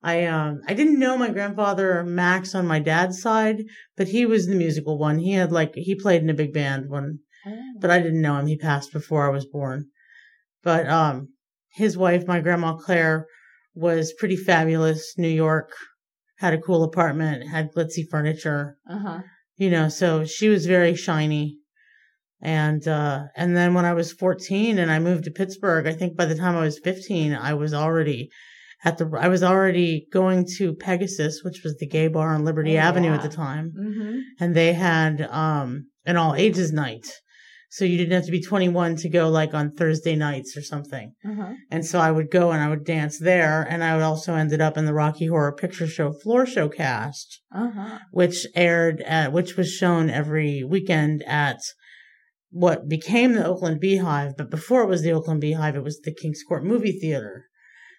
[0.03, 3.62] I um I didn't know my grandfather Max on my dad's side,
[3.97, 5.18] but he was the musical one.
[5.18, 7.20] He had like he played in a big band when
[7.79, 8.47] but I didn't know him.
[8.47, 9.87] He passed before I was born.
[10.62, 11.29] But um
[11.75, 13.27] his wife, my grandma Claire,
[13.75, 15.15] was pretty fabulous.
[15.19, 15.71] New York,
[16.39, 19.21] had a cool apartment, had glitzy furniture, Uh huh.
[19.57, 21.59] you know, so she was very shiny.
[22.41, 26.17] And uh and then when I was 14 and I moved to Pittsburgh, I think
[26.17, 28.29] by the time I was 15, I was already
[28.85, 32.77] at the I was already going to Pegasus, which was the gay bar on Liberty
[32.77, 33.15] Oh, Avenue yeah.
[33.17, 34.19] at the time Mm-hmm.
[34.41, 37.07] and they had um an all ages night.
[37.75, 41.13] So you didn't have to be 21 to go like on Thursday nights or something.
[41.29, 41.55] Uh-huh.
[41.73, 44.61] And so I would go and I would dance there and I would also ended
[44.61, 47.99] up in the Rocky Horror Picture Show floor show cast, Uh-huh.
[48.13, 51.59] which aired at which was shown every weekend at
[52.51, 56.15] what became the Oakland Beehive, but before it was the Oakland Beehive, it was the
[56.15, 57.47] King's Court Movie Theater.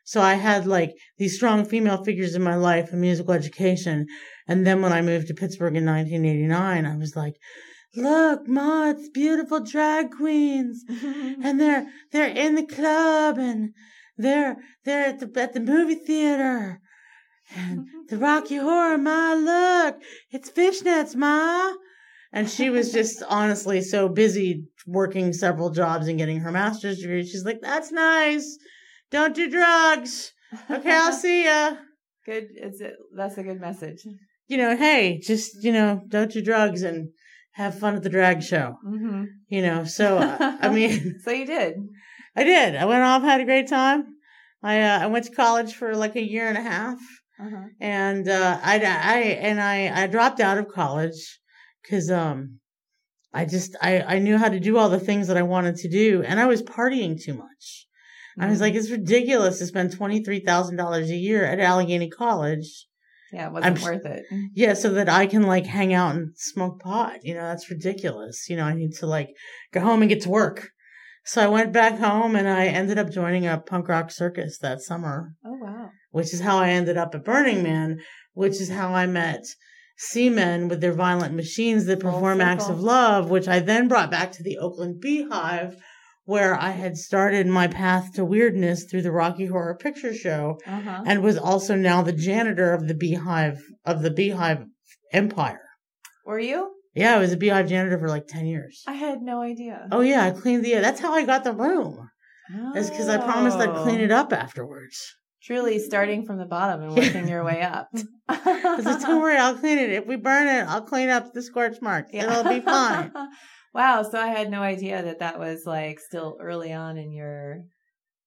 [0.05, 4.05] So I had like these strong female figures in my life and musical education.
[4.47, 7.33] And then when I moved to Pittsburgh in 1989, I was like,
[7.95, 10.83] look, Ma, it's beautiful drag queens.
[11.43, 13.73] And they're, they're in the club and
[14.17, 16.81] they're, they're at the, at the movie theater.
[17.55, 21.73] And the Rocky Horror, Ma, look, it's fishnets, Ma.
[22.31, 27.25] And she was just honestly so busy working several jobs and getting her master's degree.
[27.25, 28.57] She's like, that's nice.
[29.11, 30.33] Don't do drugs.
[30.69, 31.75] Okay, I'll see ya.
[32.25, 32.47] Good.
[32.55, 34.05] It's a, that's a good message.
[34.47, 37.09] You know, hey, just, you know, don't do drugs and
[37.55, 38.75] have fun at the drag show.
[38.85, 39.23] Mm-hmm.
[39.49, 41.73] You know, so, uh, I mean, so you did.
[42.35, 42.75] I did.
[42.75, 44.05] I went off, had a great time.
[44.63, 46.99] I, uh, I went to college for like a year and a half.
[47.37, 47.65] Uh-huh.
[47.81, 49.17] and uh, I, I
[49.49, 51.39] and I, I dropped out of college
[51.83, 52.59] because um
[53.33, 55.89] I just I, I knew how to do all the things that I wanted to
[55.89, 57.87] do, and I was partying too much.
[58.39, 58.61] I was Mhm.
[58.61, 62.87] like, it's ridiculous to spend twenty three thousand dollars a year at Allegheny College,
[63.33, 64.23] yeah, it wasn't I'm- worth it.
[64.31, 64.43] Mm.
[64.53, 67.19] yeah, so that I can like hang out and smoke pot.
[67.23, 68.49] You know, that's ridiculous.
[68.49, 69.29] You know, I need to like
[69.73, 70.69] go home and get to work.
[71.27, 74.81] So I went back home and I ended up joining a punk rock circus that
[74.81, 75.89] summer Oh wow.
[76.11, 77.97] which is how I ended up at Burning Man,
[78.33, 79.43] which is how I met
[79.97, 84.33] Seemen with their violent machines that perform acts of love, which I then brought back
[84.33, 85.77] to the Oakland Beehive,
[86.25, 91.03] where I had started my path to weirdness through the Rocky Horror Picture Show Uh-huh.
[91.05, 94.65] and was also now the janitor of the Beehive, of the Beehive
[95.13, 95.61] Empire.
[96.25, 96.71] Were you?
[96.95, 98.83] Yeah, I was a Beehive janitor for like 10 years.
[98.87, 99.87] I had no idea.
[99.91, 102.09] Oh yeah, I cleaned the, that's how I got the room.
[102.53, 102.71] Oh.
[102.75, 104.99] It's because I promised I'd clean it up afterwards.
[105.43, 107.89] Truly starting from the bottom and working your way up.
[108.27, 109.91] I was like, don't worry, I'll clean it.
[109.91, 112.09] If we burn it, I'll clean up the scorch marks.
[112.13, 113.11] It'll be fine.
[113.75, 114.01] wow.
[114.03, 117.61] So I had no idea that that was like still early on in your,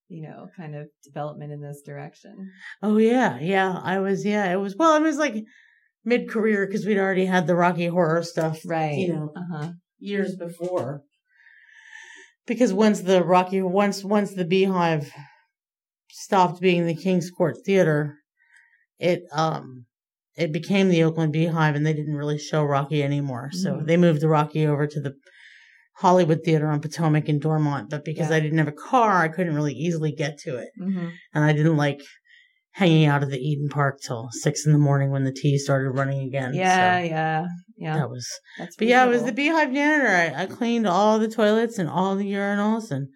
[0.09, 2.53] you know, kind of development in this direction.
[2.83, 3.81] Oh yeah, yeah.
[3.83, 4.53] I was, yeah.
[4.53, 4.77] It was.
[4.77, 5.43] Well, it was like
[6.05, 8.97] mid career because we'd already had the Rocky Horror stuff, Right.
[8.99, 9.73] You know, Uh huh.
[9.99, 11.03] years before.
[12.47, 15.13] Because once the Rocky, once once the Beehive
[16.11, 18.19] stopped being the King's Court Theater,
[18.99, 19.85] it um
[20.37, 23.51] it became the Oakland Beehive, and they didn't really show Rocky anymore.
[23.53, 23.87] So Mhm.
[23.87, 25.15] they moved the Rocky over to the
[25.99, 27.91] Hollywood Theater on Potomac in Dormont.
[27.91, 28.37] But because Yeah.
[28.37, 31.09] I didn't have a car, I couldn't really easily get to it, Mm-hmm.
[31.35, 32.01] and I didn't like
[32.73, 35.91] hanging out at the Eat'n Park till six in the morning when the T started
[35.91, 36.55] running again.
[36.55, 37.01] Yeah.
[37.01, 37.47] So Yeah.
[37.77, 37.95] Yeah.
[37.99, 38.27] that was.
[38.59, 40.09] That's But yeah, it was the beehive janitor.
[40.37, 43.09] I, I cleaned all the toilets and all the urinals and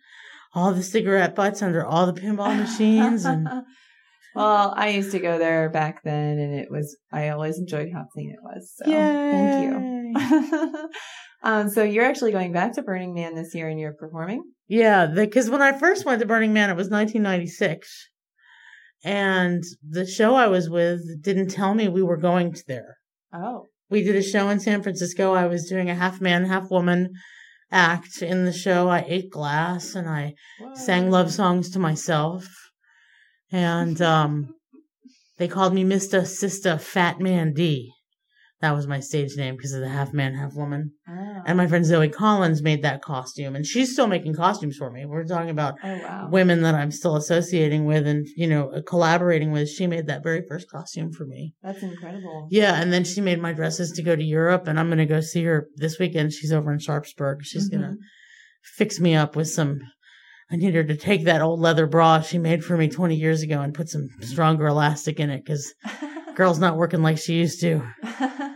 [0.54, 3.48] all the cigarette butts under all the pinball machines and
[4.34, 8.04] well, I used to go there back then, and it was I always enjoyed how
[8.12, 8.72] clean it was.
[8.76, 10.88] So thank you.
[11.44, 14.44] Um, so you're actually going back to Burning Man this year, and you're performing.
[14.68, 18.08] yeah, because when I first went to Burning Man, it was 1996,
[19.04, 22.96] and the show I was with didn't tell me we were going to there.
[23.34, 25.34] Oh, we did a show in San Francisco.
[25.34, 27.10] I was doing a half man, half woman
[27.70, 28.88] act in the show.
[28.88, 30.34] I ate glass and I
[30.74, 32.46] sang love songs to myself.
[33.50, 34.54] And um,
[35.38, 36.26] they called me Mr.
[36.26, 37.92] Sister Phat Man Dee.
[38.62, 40.92] That was my stage name because of the half man, half woman.
[41.08, 41.42] Oh.
[41.44, 45.04] And my friend Zoe Collins made that costume, and she's still making costumes for me.
[45.04, 46.28] We're talking about Oh wow.
[46.30, 49.68] women that I'm still associating with and, you know, uh, collaborating with.
[49.68, 51.54] She made that very first costume for me.
[51.60, 52.46] That's incredible.
[52.52, 55.06] Yeah, and then she made my dresses to go to Europe, and I'm going to
[55.06, 56.32] go see her this weekend.
[56.32, 57.40] She's over in Sharpsburg.
[57.42, 58.76] She's going to mm-hmm.
[58.76, 59.80] fix me up with some.
[60.52, 63.42] I need her to take that old leather bra she made for me 20 years
[63.42, 64.22] ago and put some mm-hmm.
[64.22, 65.74] stronger elastic in it because
[66.36, 67.82] girl's not working like she used to.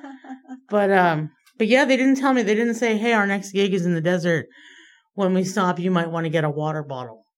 [0.68, 2.42] But um, but yeah, they didn't tell me.
[2.42, 4.46] They didn't say, "Hey, our next gig is in the desert.
[5.14, 7.22] When we stop, you might want to get a water bottle."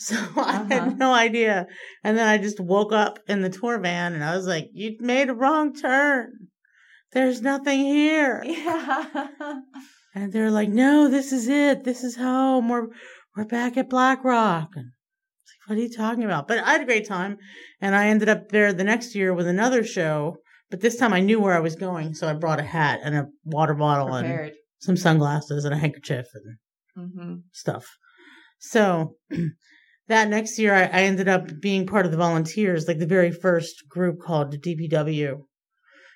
[0.00, 0.64] So I Uh-huh.
[0.68, 1.66] had no idea.
[2.04, 4.96] And then I just woke up in the tour van and I was like, "You
[5.00, 6.30] made a wrong turn.
[7.12, 9.60] There's nothing here." yeah.
[10.14, 11.82] And they're like, "No, this is it.
[11.82, 12.68] This is home.
[12.68, 12.86] We're
[13.36, 16.72] we're back at Black Rock." And I like, "What are you talking about?" But I
[16.72, 17.36] had a great time,
[17.80, 20.36] and I ended up there the next year with another show.
[20.70, 23.14] But this time I knew where I was going, so I brought a hat and
[23.14, 26.56] a water bottle and some sunglasses and a handkerchief and
[26.94, 27.86] hmm stuff.
[28.58, 29.14] So
[30.08, 33.30] that next year, I, I ended up being part of the volunteers, like the very
[33.30, 35.38] first group called the DPW.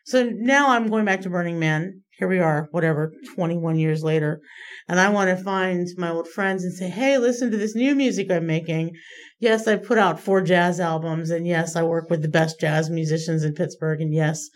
[0.05, 2.03] So now I'm going back to Burning Man.
[2.23, 4.41] Here we are, whatever, 21 years later.
[4.87, 7.97] And I want to find my old friends and say, hey, listen to this new
[7.97, 8.93] music I'm making.
[9.41, 11.31] Yes, I put out four jazz albums.
[11.31, 14.01] And yes, I work with the best jazz musicians in Pittsburgh.
[14.01, 14.49] And yes,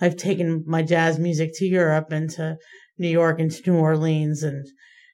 [0.00, 2.56] I've taken my jazz music to Europe and to
[2.98, 4.44] New York and to New Orleans.
[4.44, 4.64] And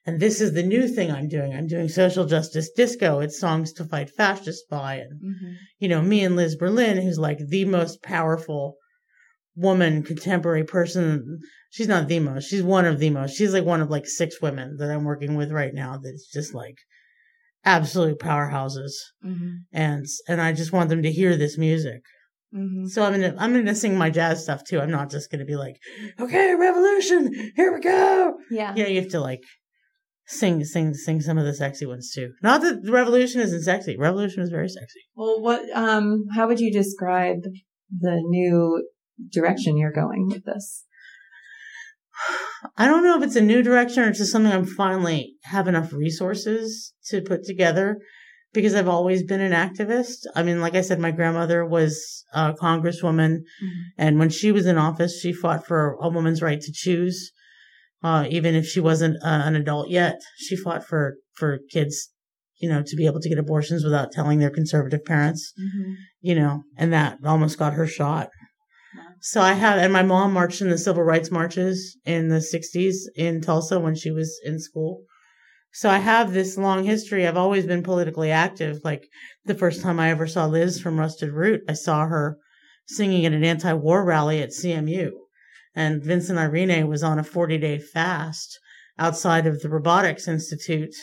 [0.05, 1.55] and this is the new thing I'm doing.
[1.55, 3.19] I'm doing social justice disco.
[3.19, 4.97] It's songs to fight fascists by.
[4.97, 8.77] And, hmm you know, me and Liz Berlin, who's like the most powerful
[9.55, 11.39] woman, contemporary person.
[11.71, 12.49] She's not the most.
[12.49, 13.35] She's one of the most.
[13.37, 16.53] She's like one of like six women that I'm working with right now that's just
[16.53, 16.77] like
[17.63, 18.91] absolute powerhouses.
[19.21, 22.01] hmm And, and I just want them to hear this music.
[22.53, 24.79] hmm So I'm gonna I'm gonna sing my jazz stuff too.
[24.79, 25.77] I'm not just gonna be like,
[26.19, 28.33] okay, revolution, here we go.
[28.51, 28.73] Yeah.
[28.75, 29.41] Yeah, you have to like
[30.27, 32.31] sing, sing, sing some of the sexy ones too.
[32.41, 33.95] Not that the revolution isn't sexy.
[33.97, 35.01] Revolution is very sexy.
[35.15, 35.61] Well, what?
[35.73, 37.37] Um, how would you describe
[37.99, 38.87] the new
[39.31, 40.85] direction you're going with this?
[42.77, 45.67] I don't know if it's a new direction or it's just something I'm finally have
[45.67, 47.97] enough resources to put together
[48.53, 50.19] because I've always been an activist.
[50.33, 53.39] I mean, like I said, my grandmother was a congresswoman
[53.97, 57.31] and when she was in office, she fought for a woman's right to choose.
[58.01, 62.11] Uh, even if she wasn't uh, an adult yet, she fought for, for kids,
[62.59, 65.93] you know, to be able to get abortions without telling their conservative parents, Mm-hmm.
[66.21, 68.29] you know, and that almost got her shot.
[69.27, 72.93] So I have, and my mom marched in the civil rights marches in the 60s
[73.15, 75.01] in Tulsa when she was in school.
[75.73, 77.25] So I have this long history.
[77.25, 78.81] I've always been politically active.
[78.83, 79.07] Like
[79.43, 82.37] the first time I ever saw Liz from Rusted Root, I saw her
[82.87, 85.09] singing at an anti-war rally at CMU.
[85.73, 88.59] And Vincent Eirene was on a 40 day fast
[88.99, 90.93] outside of the Robotics Institute.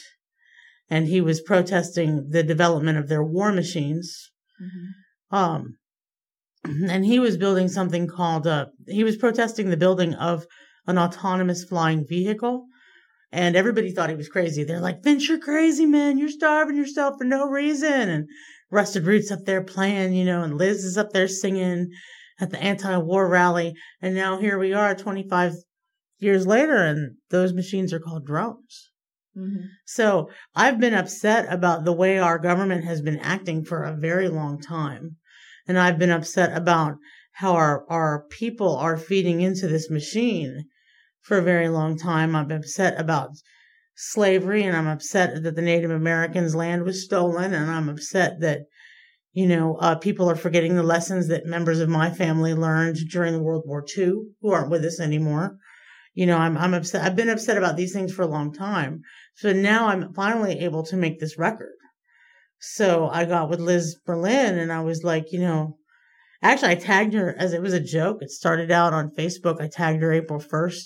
[0.88, 4.30] And he was protesting the development of their war machines.
[4.62, 5.34] Mm-hmm.
[5.36, 5.78] Um,
[6.88, 10.46] and he was building something called, uh, he was protesting the building of
[10.86, 12.66] an autonomous flying vehicle.
[13.34, 14.62] And everybody thought he was crazy.
[14.62, 16.18] They're like, Vince, you're crazy, man.
[16.18, 18.10] You're starving yourself for no reason.
[18.10, 18.28] And
[18.70, 21.88] Rusted Root's up there playing, you know, and Liz is up there singing
[22.40, 23.74] at the anti-war rally.
[24.02, 25.54] And now here we are 25
[26.18, 28.90] years later and those machines are called drones.
[29.36, 29.66] Mm-hmm.
[29.86, 34.28] So I've been upset about the way our government has been acting for a very
[34.28, 35.16] long time.
[35.66, 36.96] And I've been upset about
[37.36, 40.66] how our, our people are feeding into this machine
[41.22, 42.34] for a very long time.
[42.36, 43.30] I'm upset about
[43.94, 48.62] slavery and I'm upset that the Native Americans land was stolen and I'm upset that,
[49.32, 53.42] you know, uh, people are forgetting the lessons that members of my family learned during
[53.42, 55.56] World War II who aren't with us anymore.
[56.14, 57.04] You know, I'm, I'm upset.
[57.04, 59.02] I've been upset about these things for a long time.
[59.36, 61.72] So now I'm finally able to make this record.
[62.64, 65.78] So I got with Liz Berlin and I was like, you know,
[66.42, 68.18] actually I tagged her as it was a joke.
[68.20, 69.60] It started out on Facebook.
[69.60, 70.84] I tagged her April 1st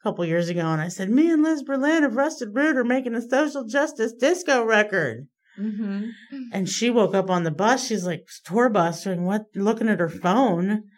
[0.00, 2.84] a couple years ago and I said, me and Liz Berlin of Rusted Root are
[2.84, 5.26] making a social justice disco record.
[5.58, 6.10] Mm-hmm.
[6.52, 7.86] And she woke up on the bus.
[7.86, 10.84] She's like, tour bus and what, looking at her phone.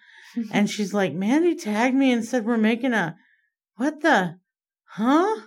[0.53, 3.17] And she's like, Mandy tagged me and said, we're making a,
[3.77, 4.39] what the,
[4.85, 5.46] huh?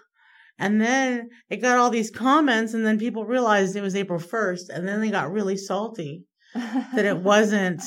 [0.60, 4.70] And then it got all these comments and then people realized it was April 1st
[4.70, 7.82] and then they got really salty that it wasn't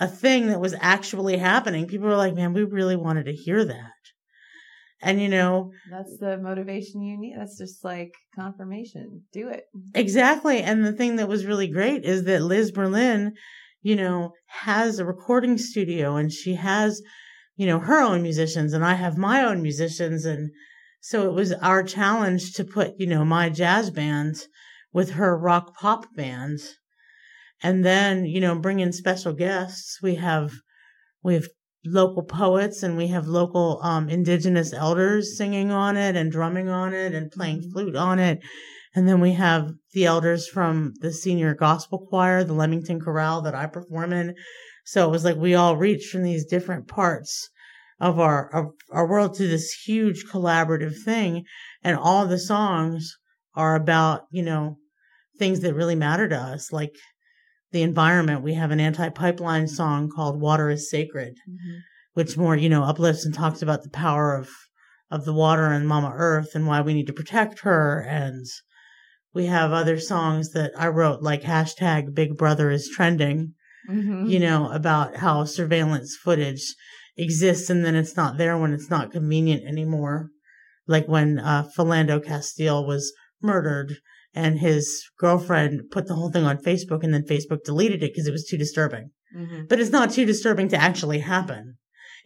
[0.00, 1.86] a thing that was actually happening.
[1.86, 3.92] People were like, man, we really wanted to hear that.
[5.00, 7.36] And you know, That's the motivation you need.
[7.38, 9.22] That's just like confirmation.
[9.32, 9.64] Do it.
[9.94, 10.60] Exactly.
[10.60, 13.34] And the thing that was really great is that Liz Berlin,
[13.82, 17.00] you know, has a recording studio and she has,
[17.54, 20.24] you know, her own musicians and I have my own musicians.
[20.24, 20.50] And
[21.00, 24.48] so it was our challenge to put, you know, my jazz bands
[24.92, 26.76] with her rock pop bands.
[27.62, 30.00] And then, you know, bring in special guests.
[30.02, 30.52] We have,
[31.22, 31.48] we have
[31.84, 36.94] local poets and we have local um, indigenous elders singing on it and drumming on
[36.94, 38.40] it and playing flute on it.
[38.94, 43.54] And then we have the elders from the senior gospel choir, the Lemington Chorale that
[43.54, 44.34] I perform in.
[44.84, 47.50] So it was like we all reached from these different parts
[48.00, 51.44] of our of our world to this huge collaborative thing.
[51.82, 53.16] And all the songs
[53.54, 54.76] are about, you know,
[55.38, 56.94] things that really matter to us, like
[57.72, 58.42] the environment.
[58.42, 61.34] We have an anti-pipeline song called Water is Sacred,
[62.14, 64.48] which more, you know, uplifts and talks about the power of,
[65.10, 68.00] of the water and Mama Earth and why we need to protect her.
[68.00, 68.46] And
[69.34, 73.54] we have other songs that I wrote like hashtag Big Brother is trending,
[73.88, 74.26] Mm-hmm.
[74.26, 76.74] you know, about how surveillance footage
[77.18, 80.30] exists and then it's not there when it's not convenient anymore.
[80.86, 83.12] Like when, uh, Philando Castile was
[83.42, 83.96] murdered
[84.34, 88.26] and his girlfriend put the whole thing on Facebook and then Facebook deleted it because
[88.26, 89.10] it was too disturbing.
[89.36, 89.62] Mm-hmm.
[89.68, 91.76] But it's not too disturbing to actually happen.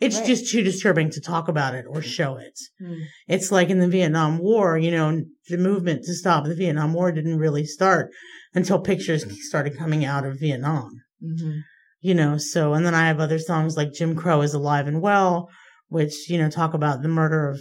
[0.00, 0.26] It's Right.
[0.26, 2.58] just too disturbing to talk about it or show it.
[2.82, 3.02] Mm.
[3.28, 7.12] It's like in the Vietnam War, you know, the movement to stop the Vietnam War
[7.12, 8.10] didn't really start
[8.52, 11.58] until pictures started coming out of Vietnam Mm-hmm.
[12.02, 15.00] You know, so, and then I have other songs like Jim Crow is Alive and
[15.00, 15.48] Well,
[15.88, 17.60] which, you know, talk about the murder of,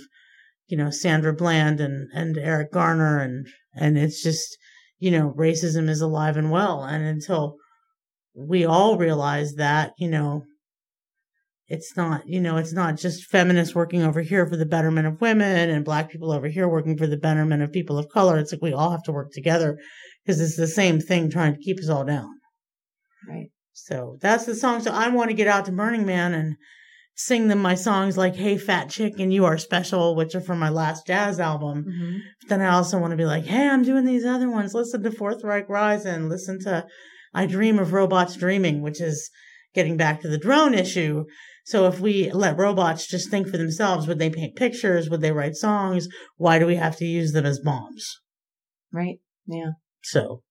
[0.67, 4.57] you know, Sandra Bland and, and Eric Garner and, and it's just,
[4.97, 6.83] you know, racism is alive and well.
[6.83, 7.57] And until
[8.33, 10.43] we all realize that, you know,
[11.67, 15.21] it's not, you know, it's not just feminists working over here for the betterment of
[15.21, 18.39] women and black people over here working for the betterment of people of color.
[18.39, 19.77] It's like we all have to work together
[20.25, 22.29] because it's the same thing trying to keep us all down.
[23.29, 23.51] Right.
[23.74, 24.82] So that's the song.
[24.82, 26.55] So I want to get out to Burning Man and
[27.15, 30.59] sing them my songs like Hey Fat Chick and You Are Special, which are from
[30.59, 31.86] my last jazz album.
[31.86, 32.17] Mm-hmm.
[32.41, 34.74] But then I also want to be like, Hey, I'm doing these other ones.
[34.74, 36.86] Listen to Fourth Reich Rise and listen to
[37.34, 39.30] I Dream of Robots Dreaming, which is
[39.74, 41.26] getting back to the drone issue.
[41.65, 45.09] So if we let robots just think for themselves, would they paint pictures?
[45.09, 46.07] Would they write songs?
[46.38, 48.19] Why do we have to use them as bombs?
[48.91, 49.19] Right.
[49.47, 49.72] Yeah.
[50.03, 50.43] So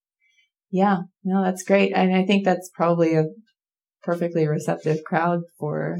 [0.71, 0.97] Yeah.
[1.23, 1.91] No, that's great.
[1.93, 3.25] And I think that's probably a
[4.03, 5.97] perfectly receptive crowd for.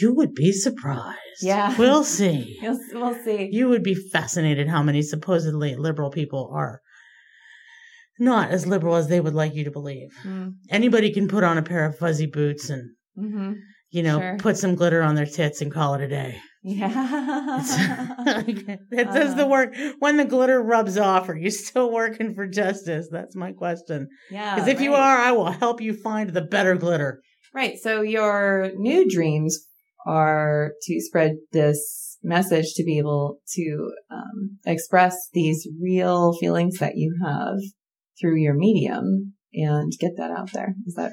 [0.00, 1.18] you would be surprised.
[1.40, 1.74] Yeah.
[1.78, 2.58] We'll see.
[2.62, 3.48] We'll, we'll see.
[3.52, 6.80] You would be fascinated how many supposedly liberal people are
[8.18, 10.10] not as liberal as they would like you to believe.
[10.24, 10.54] Mm.
[10.70, 13.52] Anybody can put on a pair of fuzzy boots and, Mm-hmm.
[13.90, 14.36] you know, Sure.
[14.38, 16.38] put some glitter on their tits and call it a day.
[16.64, 17.62] Yeah.
[18.46, 19.74] it does the work.
[19.98, 23.08] When the glitter rubs off, are you still working for justice?
[23.10, 24.08] That's my question.
[24.30, 24.54] yeah.
[24.54, 27.20] Because if you are, I will help you find the better glitter.
[27.54, 27.78] Right.
[27.82, 29.58] So your new dreams
[30.06, 36.96] are to spread this message to be able to um, express these real feelings that
[36.96, 37.56] you have
[38.20, 40.74] through your medium and get that out there.
[40.86, 41.12] Is that?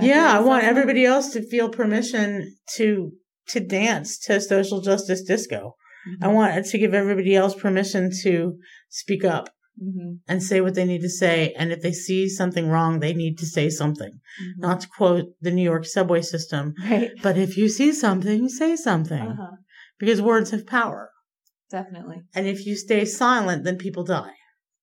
[0.00, 3.10] Yeah, I want everybody else to feel permission to
[3.48, 5.76] to dance to social justice disco.
[6.20, 8.58] I want to give everybody else permission to
[8.90, 9.48] speak up
[9.82, 10.18] Mhm.
[10.28, 11.52] and say what they need to say.
[11.58, 14.12] And if they see something wrong, they need to say something.
[14.40, 14.58] Mhm.
[14.58, 17.10] Not to quote the New York subway system, Right.
[17.22, 19.56] but if you see something, say something Uh-huh.
[19.98, 21.10] because words have power.
[21.70, 22.22] Definitely.
[22.34, 24.34] And if you stay silent, then people die.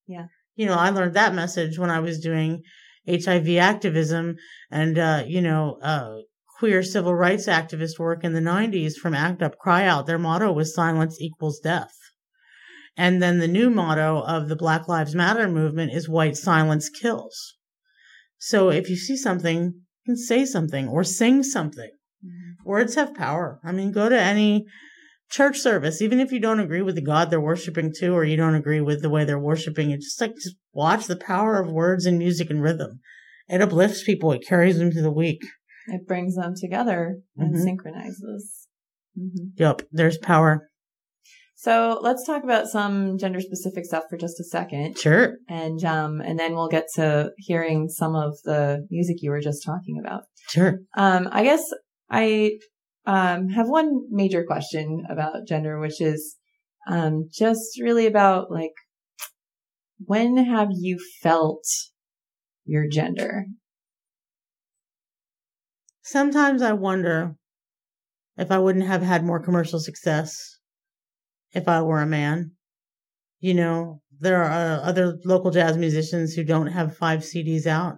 [0.07, 0.27] Yeah.
[0.55, 2.63] You know, I learned that message when I was doing
[3.07, 4.35] HIV activism
[4.69, 6.17] and, uh, you know, uh,
[6.61, 10.05] queer civil rights activist work in the 90s from ACT UP Cry Out.
[10.05, 11.95] Their motto was silence equals death.
[12.95, 17.55] And then the new motto of the Black Lives Matter movement is white silence kills.
[18.37, 19.73] So if you see something, you
[20.05, 21.89] can say something or sing something.
[22.23, 22.69] Mm-hmm.
[22.69, 23.59] Words have power.
[23.63, 24.67] I mean, go to any
[25.31, 28.37] church service, even if you don't agree with the God they're worshiping to, or you
[28.37, 31.71] don't agree with the way they're worshiping it, just like, just watch the power of
[31.71, 32.99] words and music and rhythm.
[33.47, 34.31] It uplifts people.
[34.31, 35.41] It carries them to the weak.
[35.87, 37.63] It brings them together and Mhm.
[37.63, 38.67] synchronizes.
[39.15, 39.81] hmm Yep.
[39.91, 40.69] There's power.
[41.55, 44.97] So let's talk about some gender specific stuff for just a second.
[44.97, 45.37] Sure.
[45.47, 49.63] And, um, and then we'll get to hearing some of the music you were just
[49.63, 50.23] talking about.
[50.49, 50.79] Sure.
[50.97, 51.63] Um, I guess
[52.09, 52.57] I,
[53.05, 56.37] um, have one major question about gender, which is,
[56.87, 58.73] um, just really about like,
[59.99, 61.63] when have you felt
[62.65, 63.45] your gender?
[66.01, 67.35] Sometimes I wonder
[68.37, 70.57] if I wouldn't have had more commercial success
[71.53, 72.51] if I were a man.
[73.39, 77.97] You know, there are other local jazz musicians who don't have five CDs out,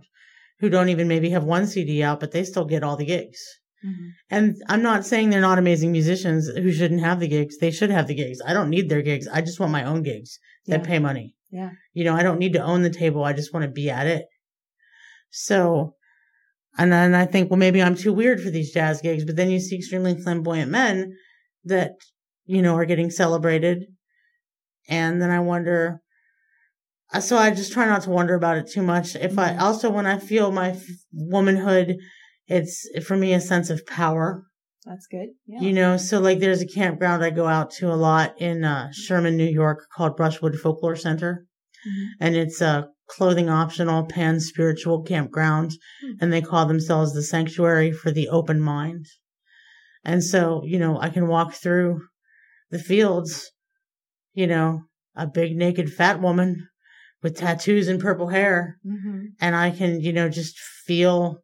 [0.60, 3.40] who don't even maybe have one CD out, but they still get all the gigs.
[3.86, 4.12] Mhm.
[4.30, 7.58] And I'm not saying they're not amazing musicians who shouldn't have the gigs.
[7.58, 8.40] They should have the gigs.
[8.46, 9.28] I don't need their gigs.
[9.28, 10.86] I just want my own gigs that Yeah.
[10.88, 11.36] pay money.
[11.52, 11.72] Yeah.
[11.94, 13.24] You know, I don't need to own the table.
[13.26, 14.26] I just want to be at it.
[15.30, 15.96] So,
[16.78, 19.50] and then I think, well, maybe I'm too weird for these jazz gigs, but then
[19.50, 21.14] you see extremely flamboyant men
[21.66, 21.92] that,
[22.46, 23.86] you know, are getting celebrated.
[24.90, 26.02] And then I wonder,
[27.14, 29.16] uh, so I just try not to wonder about it too much.
[29.16, 29.62] If I Mhm.
[29.62, 31.98] also, when I feel my f- womanhood,
[32.48, 34.44] it's for me a sense of power.
[34.86, 35.30] That's good.
[35.48, 35.62] Yeah.
[35.62, 38.92] You know, so like there's a campground I go out to a lot in uh,
[38.92, 41.46] Sherman, New York called Brushwood Folklore Center.
[41.88, 42.08] Mhm.
[42.20, 45.72] And it's a clothing optional pan spiritual campground.
[46.02, 46.12] Hmm.
[46.22, 49.06] And they call themselves the sanctuary for the open mind.
[50.06, 52.02] And so, you know, I can walk through
[52.72, 53.52] the fields,
[54.34, 54.84] you know,
[55.16, 56.68] a big naked fat woman
[57.22, 59.28] with tattoos and purple hair Mhm.
[59.40, 61.42] and I can, you know, just feel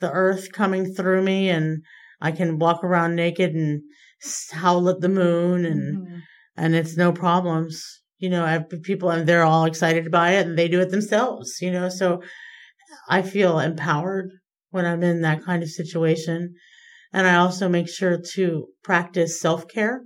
[0.00, 1.82] the earth coming through me and
[2.20, 3.82] I can walk around naked and
[4.52, 6.22] howl at the moon and, Mhm.
[6.56, 8.02] and it's no problems.
[8.18, 10.90] You know, I have people and they're all excited by it and they do it
[10.90, 12.22] themselves, you know, so
[13.08, 14.30] I feel empowered
[14.70, 16.54] when I'm in that kind of situation.
[17.12, 20.02] And I also make sure to practice self care.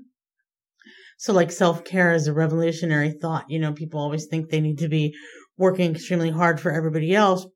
[1.19, 3.45] So like self care is a revolutionary thought.
[3.49, 5.15] You know, people always think they need to be
[5.57, 7.47] working extremely hard for everybody else,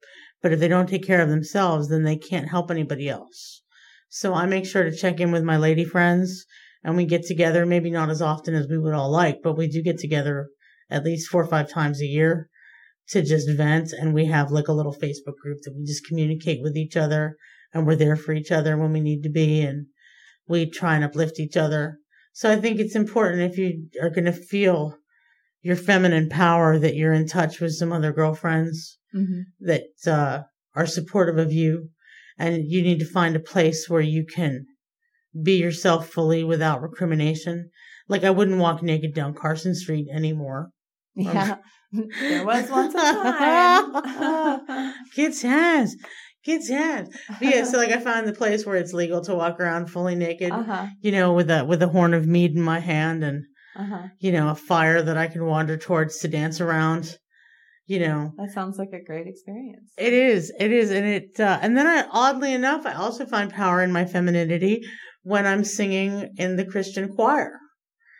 [0.43, 3.63] but if they don't take care of themselves, then they can't help anybody else.
[4.09, 6.45] So I make sure to check in with my lady friends
[6.85, 9.67] and we get together, maybe not as often as we would all like, but we
[9.69, 10.49] do get together
[10.91, 12.49] at least four or five times a year
[13.09, 13.93] to just vent.
[13.93, 17.37] And we have like a little Facebook group that we just communicate with each other
[17.73, 19.63] and we're there for each other when we need to be.
[19.63, 19.87] And
[20.47, 21.99] we try and uplift each other.
[22.35, 24.99] So I think it's important if you are going to feel
[25.63, 29.45] your feminine power that you're in touch with some other girlfriends Mhm.
[29.61, 30.43] that uh,
[30.75, 31.89] are supportive of you
[32.37, 34.67] and you need to find a place where you can
[35.43, 37.71] be yourself fully without recrimination.
[38.09, 40.71] Like I wouldn't walk naked down Carson Street anymore.
[41.15, 41.57] Yeah.
[41.93, 44.93] there was once a time.
[45.15, 45.97] Good times.
[46.45, 47.09] Good times.
[47.29, 50.15] But yeah, so like I found the place where it's legal to walk around fully
[50.15, 50.89] naked, uh-huh.
[51.01, 53.45] you know, with a with a horn of mead in my hand and
[53.77, 54.09] Uh-huh.
[54.21, 57.19] you know, a fire that I can wander towards to dance around.
[57.87, 59.91] You know, That sounds like a great experience.
[59.99, 60.51] It is.
[60.59, 60.91] It is.
[60.91, 64.83] And it, uh, and then I, oddly enough, I also find power in my femininity
[65.25, 67.59] when I'm singing in the Christian choir.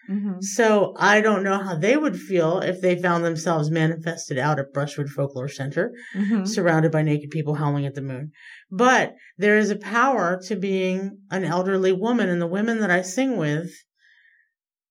[0.09, 4.59] hmm So I don't know how they would feel if they found themselves manifested out
[4.59, 8.33] at Brushwood Folklore Center, hmm surrounded by naked people howling at the moon.
[8.71, 10.99] But there is a power to being
[11.31, 13.71] an elderly woman and the women that I sing with,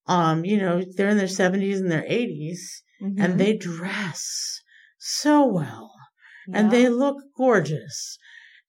[0.07, 2.59] um, you know, they're in their seventies and their 80s
[3.01, 3.22] Mm-hmm.
[3.22, 4.61] and they dress
[4.97, 5.91] so well
[6.53, 8.18] and they look gorgeous.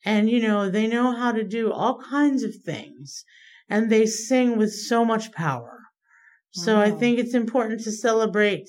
[0.05, 3.25] And, you know, they know how to do all kinds of things
[3.69, 5.79] and they sing with so much power.
[6.53, 8.69] So I think it's important to celebrate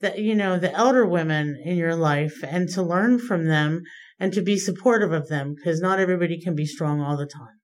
[0.00, 3.82] that, you know, the elder women in your life and to learn from them
[4.18, 7.60] and to be supportive of them because not everybody can be strong all the time.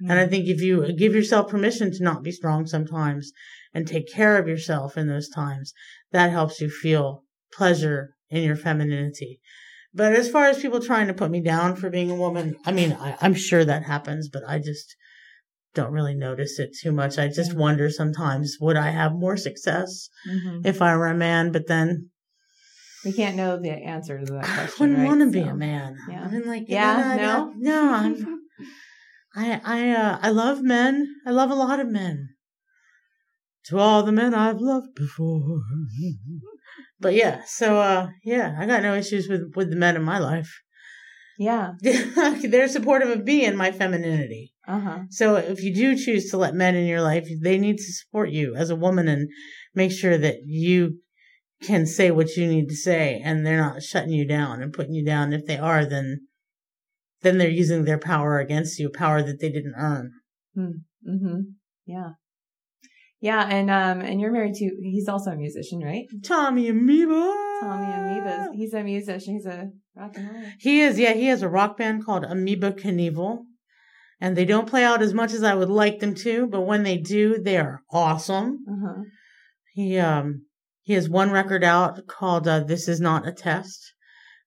[0.00, 0.30] And I mm.
[0.30, 3.32] think if you give yourself permission to not be strong sometimes
[3.74, 5.74] and take care of yourself in those times,
[6.12, 9.40] that helps you feel pleasure in your femininity.
[9.94, 12.72] But as far as people trying to put me down for being a woman, I
[12.72, 14.94] mean, I, I'm sure that happens, but I just
[15.74, 17.18] don't really notice it too much.
[17.18, 20.66] I just wonder sometimes, would I have more success Mhm.
[20.66, 21.52] if I were a man?
[21.52, 22.10] But then
[23.04, 24.56] we can't know the answer to that question.
[24.58, 25.06] I wouldn't right?
[25.06, 25.96] want to be So- a man.
[26.10, 26.22] yeah.
[26.22, 27.54] I mean, like, Yeah, no, no?
[27.56, 28.38] no, I'm,
[29.34, 31.14] I, I, uh, I love men.
[31.26, 32.28] I love a lot of men.
[33.66, 35.60] To all the men I've loved before.
[37.00, 40.18] but yeah, so, uh, yeah, I got no issues with, with the men in my
[40.18, 40.50] life.
[41.82, 42.02] yeah.
[42.42, 44.52] They're supportive of me and my femininity.
[44.66, 44.98] Uh huh.
[45.10, 48.30] So if you do choose to let men in your life, they need to support
[48.30, 49.28] you as a woman and
[49.74, 50.98] make sure that you
[51.62, 54.94] can say what you need to say and they're not shutting you down and putting
[54.94, 55.32] you down.
[55.32, 56.26] If they are, then,
[57.22, 60.12] then they're using their power against you, power that they didn't earn.
[60.56, 61.40] Mm-hmm.
[61.86, 62.10] Yeah.
[63.20, 64.70] Yeah, and um, and you're married to.
[64.82, 66.04] He's also a musician, right?
[66.24, 67.34] Tommy Amoeba.
[67.60, 68.50] Tommy Amoeba.
[68.54, 69.34] He's a musician.
[69.34, 70.42] He's a rock and roll.
[70.60, 73.38] He is, yeah, he has a rock band called Amoeba Knievel.
[74.20, 76.82] And they don't play out as much as I would like them to, but when
[76.82, 78.58] they do, they are awesome.
[78.70, 79.02] Uh huh.
[79.74, 80.42] He um
[80.82, 83.92] he has one record out called uh, "This Is Not a Test,"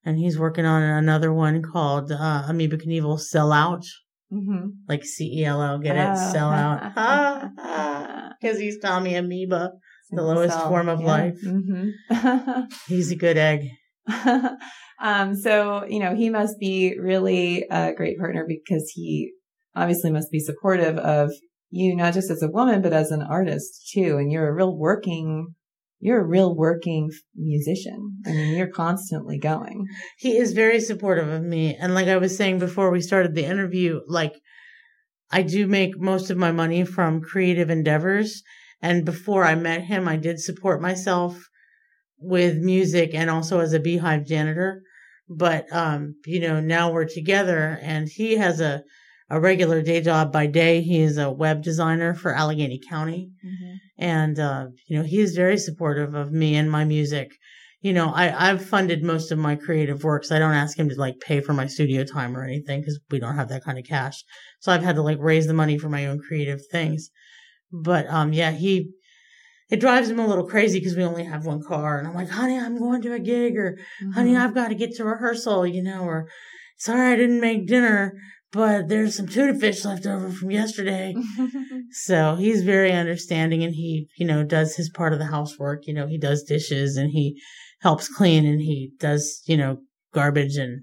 [0.04, 3.84] and he's working on another one called uh, "Amoeba Knievel Sell Out."
[4.32, 4.68] Mm-hmm.
[4.88, 6.30] like C E L L, get it, Oh.
[6.32, 6.96] sell out.
[8.42, 9.70] Because he's Tommy Amoeba.
[10.10, 11.38] The lowest form of life.
[11.42, 11.90] hmm
[12.86, 13.68] He's a good egg.
[15.00, 19.32] um, so, you know, he must be really a great partner because he
[19.74, 21.32] obviously must be supportive of
[21.70, 24.18] you, not just as a woman, but as an artist too.
[24.18, 25.54] And you're a real working,
[25.98, 28.18] you're a real working musician.
[28.26, 29.86] I mean, you're constantly going.
[30.18, 31.74] He is very supportive of me.
[31.74, 34.34] And like I was saying before we started the interview, like
[35.32, 38.42] I do make most of my money from creative endeavors.
[38.82, 41.48] And before I met him, I did support myself
[42.18, 44.82] with music and also as a beehive janitor.
[45.28, 48.82] But, um, you know, now we're together and he has a,
[49.30, 50.82] a regular day job by day.
[50.82, 53.30] He is a web designer for Allegheny County.
[53.98, 57.30] And, uh, you know, he is very supportive of me and my music.
[57.82, 60.30] You know, I, I've funded most of my creative works.
[60.30, 63.18] I don't ask him to like pay for my studio time or anything because we
[63.18, 64.22] don't have that kind of cash.
[64.60, 67.10] So I've had to like raise the money for my own creative things.
[67.72, 68.92] But, um, yeah, he,
[69.68, 71.98] it drives him a little crazy because we only have one car.
[71.98, 73.78] And I'm like, honey, I'm going to a gig or
[74.14, 76.28] honey, I've got to get to rehearsal, you know, or
[76.76, 78.12] sorry, I didn't make dinner,
[78.52, 81.14] but there's some tuna fish left over from yesterday.
[81.94, 85.86] So he's very understanding and he, you know, does his part of the housework.
[85.86, 87.38] You know, he does dishes and he
[87.82, 89.78] helps clean and he does, you know,
[90.14, 90.82] garbage and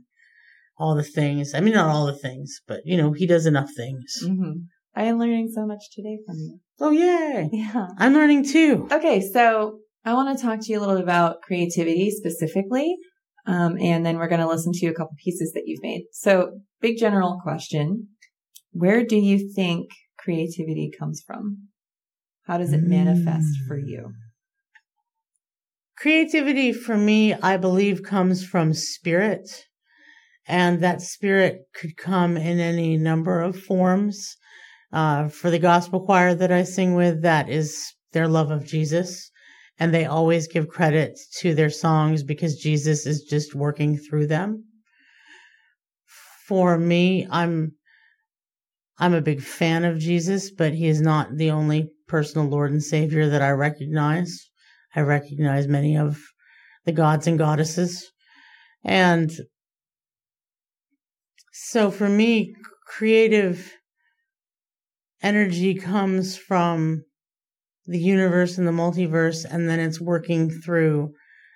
[0.78, 1.54] all the things.
[1.54, 4.22] I mean, not all the things, but, you know, he does enough things.
[4.24, 4.52] hmm
[4.95, 6.60] I am learning so much today from you.
[6.80, 7.50] Oh, yay.
[7.54, 7.88] Yeah.
[7.97, 8.88] I'm learning too.
[8.91, 12.97] Okay, so I want to talk to you a little bit about creativity specifically,
[13.45, 16.06] um, and then we're going to listen to a couple pieces that you've made.
[16.12, 18.10] So, big general question:
[18.72, 21.70] Where do you think creativity comes from?
[22.43, 24.12] How does it manifest for you?
[26.00, 29.50] Creativity for me, I believe, comes from spirit.
[30.47, 34.38] And that spirit could come in any number of forms.
[34.93, 39.30] Uh, for the gospel choir that I sing with, that is their love of Jesus.
[39.78, 44.64] And they always give credit to their songs because Jesus is just working through them.
[46.47, 47.74] For me, I'm,
[49.00, 52.82] I'm a big fan of Jesus, but he is not the only personal Lord and
[52.82, 54.49] Savior that I recognize.
[54.96, 56.20] I recognize many of
[56.86, 58.12] the gods and goddesses.
[58.84, 59.32] And
[61.52, 62.56] so for me,
[62.88, 63.74] creative
[65.22, 67.04] energy comes from
[67.86, 71.12] the universe and the multiverse, and then it's working through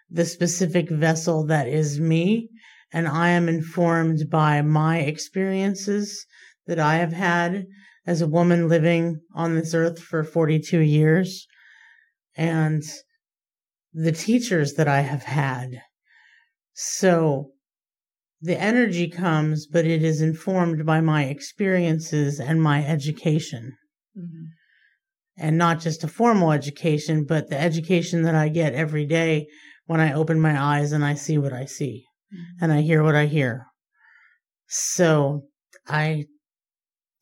[0.10, 2.50] the specific vessel that is me.
[2.92, 6.26] And I am informed by my experiences
[6.68, 7.66] that I have had
[8.06, 11.48] as a woman living on this earth for 42 years
[12.36, 12.84] and
[13.94, 15.82] the teachers that I have had.
[16.74, 17.52] So
[18.42, 23.78] the energy comes, but it is informed by my experiences and my education.
[24.18, 24.46] Mm-hmm.
[25.38, 29.48] And not just a formal education, but the education that I get every day
[29.86, 32.64] when I open my eyes and I see what I see mm-hmm.
[32.64, 33.66] and I hear what I hear.
[34.68, 35.44] So
[35.88, 36.26] I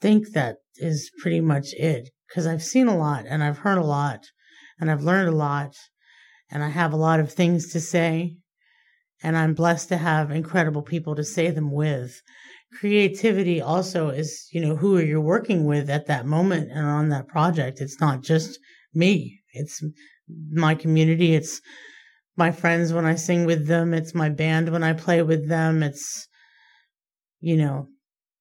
[0.01, 3.83] think that is pretty much it because I've seen a lot and I've heard a
[3.83, 4.25] lot
[4.79, 5.75] and I've learned a lot
[6.51, 8.35] and I have a lot of things to say
[9.23, 12.21] and I'm blessed to have incredible people to say them with.
[12.79, 17.09] Creativity also is, you know, who are you working with at that moment and on
[17.09, 17.81] that project?
[17.81, 18.59] It's not just
[18.93, 19.39] me.
[19.53, 19.83] It's
[20.51, 21.35] my community.
[21.35, 21.61] It's
[22.37, 23.93] my friends when I sing with them.
[23.93, 25.83] It's my band when I play with them.
[25.83, 26.27] It's,
[27.39, 27.87] you know,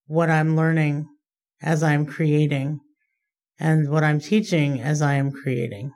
[0.07, 1.07] what I'm learning
[1.61, 2.81] as I'm creating
[3.59, 5.93] and what I'm teaching as I am creating.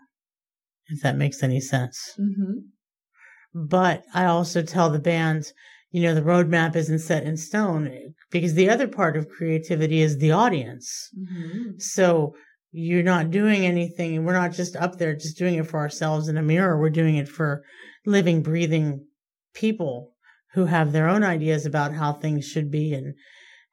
[0.89, 1.99] If that makes any sense.
[2.19, 3.67] Mm-hmm.
[3.67, 5.45] But I also tell the band,
[5.91, 10.19] you know, the roadmap isn't set in stone because the other part of creativity is
[10.19, 11.11] the audience.
[11.17, 11.79] Mm-hmm.
[11.79, 12.35] So
[12.73, 14.25] you're not doing anything.
[14.25, 16.79] We're not just up there just doing it for ourselves in a mirror.
[16.79, 17.63] We're doing it for
[18.05, 19.07] living, breathing
[19.55, 20.13] people
[20.55, 23.15] who have their own ideas about how things should be and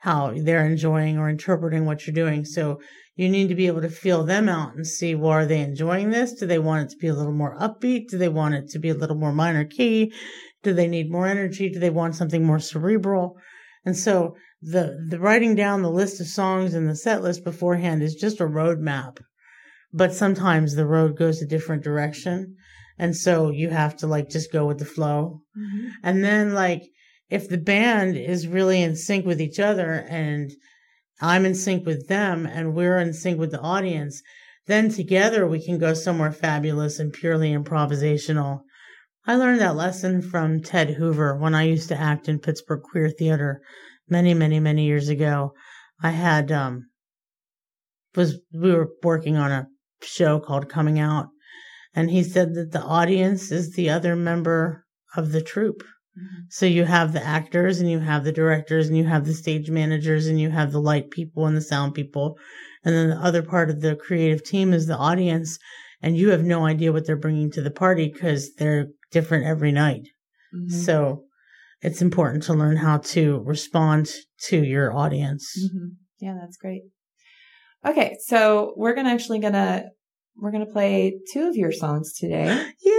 [0.02, 2.44] how they're enjoying or interpreting what you're doing.
[2.44, 2.80] So
[3.16, 6.10] you need to be able to feel them out and see, well, are they enjoying
[6.10, 6.34] this?
[6.34, 8.08] Do they want it to be a little more upbeat?
[8.10, 10.12] Do they want it to be a little more minor key?
[10.64, 11.70] Do they need more energy?
[11.70, 13.38] Do they want something more cerebral?
[13.86, 18.02] And so the, the writing down the list of songs and the set list beforehand
[18.02, 19.18] is just a roadmap.
[19.94, 22.56] But sometimes the road goes a different direction.
[22.98, 25.42] And so you have to like just go with the flow.
[25.56, 25.88] Mm-hmm.
[26.02, 26.84] And then like
[27.32, 30.52] if the band is really in sync with each other and
[31.22, 34.22] I'm in sync with them and we're in sync with the audience,
[34.68, 38.62] then together we can go somewhere fabulous and purely improvisational.
[39.26, 43.10] I learned that lesson from Ted Hoover when I used to act in Pittsburgh Queer
[43.10, 43.62] Theater
[44.10, 45.54] many, many, many years ago.
[46.04, 46.90] I had um
[48.14, 49.68] was we were working on a
[50.02, 51.28] show called Coming Out,
[51.94, 55.84] and he said that the audience is the other member of the troupe.
[56.50, 59.70] So you have the actors and you have the directors and you have the stage
[59.70, 62.38] managers and you have the light people and the sound people.
[62.84, 65.58] And then the other part of the creative team is the audience
[66.02, 69.72] and you have no idea what they're bringing to the party because they're different every
[69.72, 70.08] night.
[70.54, 70.72] Mhm.
[70.72, 71.26] So
[71.82, 74.10] it's important to learn how to respond
[74.48, 75.58] to your audience.
[75.64, 75.96] Mhm.
[76.20, 76.84] Yeah, that's great.
[77.86, 79.86] Okay, so we're gonna actually gonna
[80.38, 82.48] we're gonna play two of your songs today.
[82.84, 82.98] Yeah.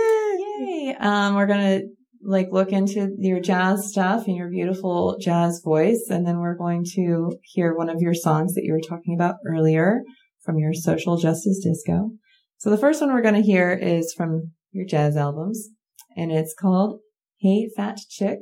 [0.69, 0.97] Yay!
[0.99, 1.83] Um, we're gonna
[2.25, 6.85] like look into your jazz stuff and your beautiful jazz voice, and then we're going
[6.95, 10.03] to hear one of your songs that you were talking about earlier
[10.43, 12.11] from your social justice disco.
[12.59, 15.69] So the first one we're gonna hear is from your jazz albums,
[16.17, 17.01] and it's called
[17.39, 18.39] "Hey Fat Chick."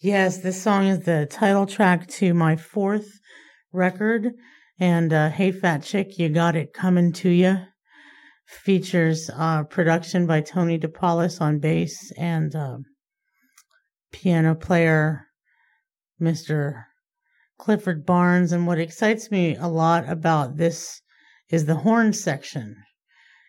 [0.00, 3.20] Yes, this song is the title track to my fourth
[3.72, 4.32] record.
[4.78, 7.58] And uh, Hey Fat Chick, You Got It Coming to You
[8.64, 12.84] features uh, production by Tony DePaolis on bass and um
[14.12, 15.26] piano player
[16.20, 16.84] Mr.
[17.58, 18.52] Clifford Barnes.
[18.52, 21.00] And what excites me a lot about this
[21.48, 22.76] is the horn section.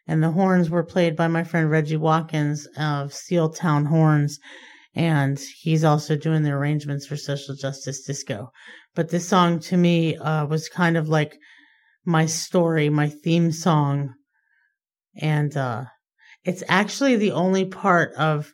[0.08, 4.40] And the horns were played by my friend Reggie Watkins of Steel Town Horns
[4.94, 8.52] and he's also doing the arrangements for Social Justice Disco.
[8.94, 11.38] But this song to me uh, was kind of like
[12.06, 14.14] my story, my theme song,
[15.16, 15.86] and uh,
[16.44, 18.52] it's actually the only part of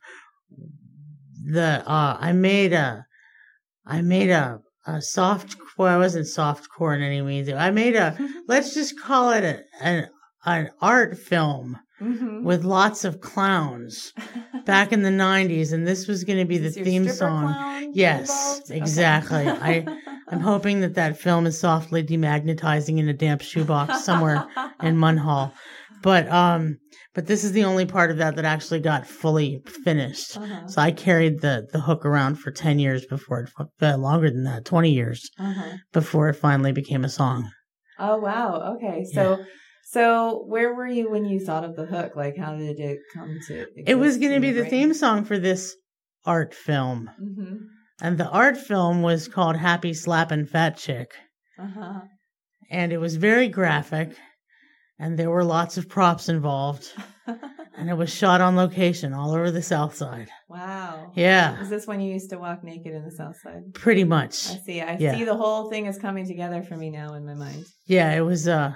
[1.46, 1.84] the.
[1.86, 3.06] Uh, I made a,
[3.86, 5.56] I made a a soft.
[5.78, 7.50] Well, I wasn't soft core in any means.
[7.50, 8.18] I made a.
[8.48, 10.10] let's just call it a, an
[10.46, 12.44] an art film Mm-hmm.
[12.44, 14.14] with lots of clowns
[14.68, 18.70] back in the 90s and this was going to be the theme song yes involved?
[18.70, 18.78] Okay.
[18.80, 19.84] exactly i
[20.28, 24.46] i'm hoping that that film is softly demagnetizing in a damp shoebox somewhere
[24.84, 25.52] in munhall
[26.04, 26.78] but um
[27.16, 30.68] but this is the only part of that that actually got fully finished Uh-huh.
[30.68, 33.50] so i carried the the hook around for 10 years before it
[33.82, 35.78] uh, longer than that 20 years Uh-huh.
[35.94, 37.50] before it finally became a song
[38.00, 38.76] Oh wow.
[38.76, 39.06] Okay.
[39.12, 39.44] So
[39.84, 42.16] so where were you when you thought of the hook?
[42.16, 45.40] Like how did it come to it was going to be the theme song for
[45.40, 45.76] this
[46.24, 47.56] art film Mm-hmm.
[48.02, 51.16] And the art film was called Happy Slappin' Fat Chick.
[51.58, 52.02] Uh-huh.
[52.70, 54.10] And it was very graphic.
[55.00, 56.92] And there were lots of props involved.
[57.80, 60.30] And it was shot on location all over the South Side.
[60.50, 61.12] wow.
[61.16, 63.72] Yeah, Is this when you used to walk naked in the south side?
[63.76, 64.50] pretty much.
[64.50, 64.82] I see.
[64.82, 65.16] I Yeah.
[65.16, 67.66] see the whole thing is coming together for me now in my mind.
[67.86, 68.74] Yeah, it was, uh,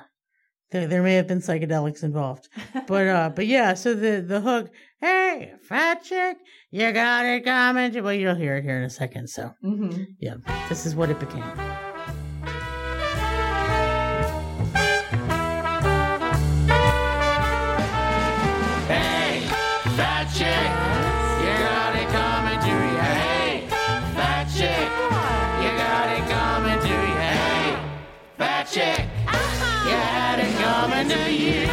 [0.69, 2.47] there, there may have been psychedelics involved.
[2.87, 4.69] But, uh, but yeah, so the, the hook,
[4.99, 6.37] hey, fat chick,
[6.69, 8.03] you got it coming.
[8.03, 9.29] Well, you'll hear it here in a second.
[9.29, 10.03] So mm-hmm.
[10.19, 10.35] yeah,
[10.69, 11.41] this is what it became.
[28.71, 29.07] Fat chick,
[29.85, 31.67] you had it coming to you.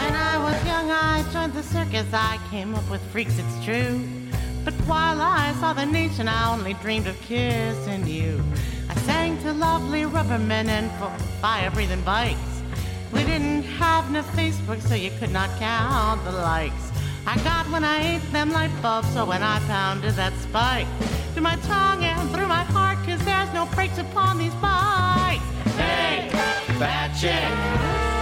[0.00, 2.06] When I was young, I joined the circus.
[2.12, 4.00] I came up with freaks, it's true.
[4.64, 8.42] But while I saw the nation, I only dreamed of kissing you.
[8.88, 10.90] I sang to lovely rubber men and
[11.40, 12.38] fire breathing bikes.
[13.12, 16.90] We didn't have no Facebook, so you could not count the likes.
[17.26, 20.86] I got when I ate them light bulbs, so when I pounded that spike
[21.32, 22.93] through my tongue and through my heart,
[23.64, 25.42] no upon these bikes.
[25.76, 26.28] Hey,
[26.78, 27.48] fat chick,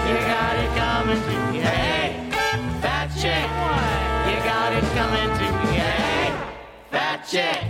[0.06, 1.62] you got it coming to you.
[1.62, 2.30] Hey,
[2.80, 3.48] fat chick,
[4.28, 5.80] you got it coming to you.
[5.80, 6.32] Hey,
[6.90, 7.60] fat chick,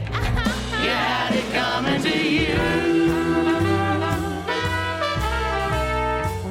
[0.82, 3.31] you had it coming to you.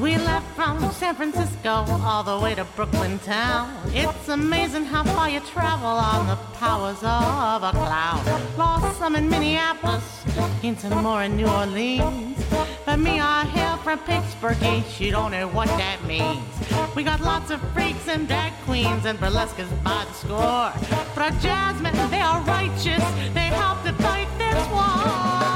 [0.02, 3.72] We left from San Francisco all the way to Brooklyn town.
[3.93, 8.58] It's amazing how far you travel on the powers of a cloud.
[8.58, 10.26] Lost some in Minneapolis,
[10.64, 12.43] into more in New Orleans.
[12.84, 16.49] But me, I hail from Pittsburgh, ain't you don't know what that means.
[16.95, 20.74] We got lots of freaks and drag queens and burlesques by the score.
[21.14, 23.04] But our jazzmen, they are righteous,
[23.36, 25.51] they help to fight this war.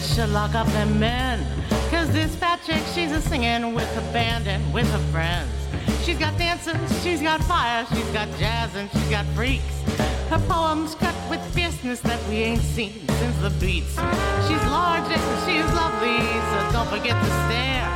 [0.00, 1.46] Should lock up them men.
[1.90, 5.50] Cause this fat chick, she's a singing with a band and with her friends.
[6.04, 9.64] She's got dances, she's got fire, she's got jazz, and she's got freaks.
[10.30, 13.94] Her poems cut with fierceness that we ain't seen since the beats.
[14.46, 16.18] She's large and she's lovely,
[16.50, 17.86] so don't forget to stare.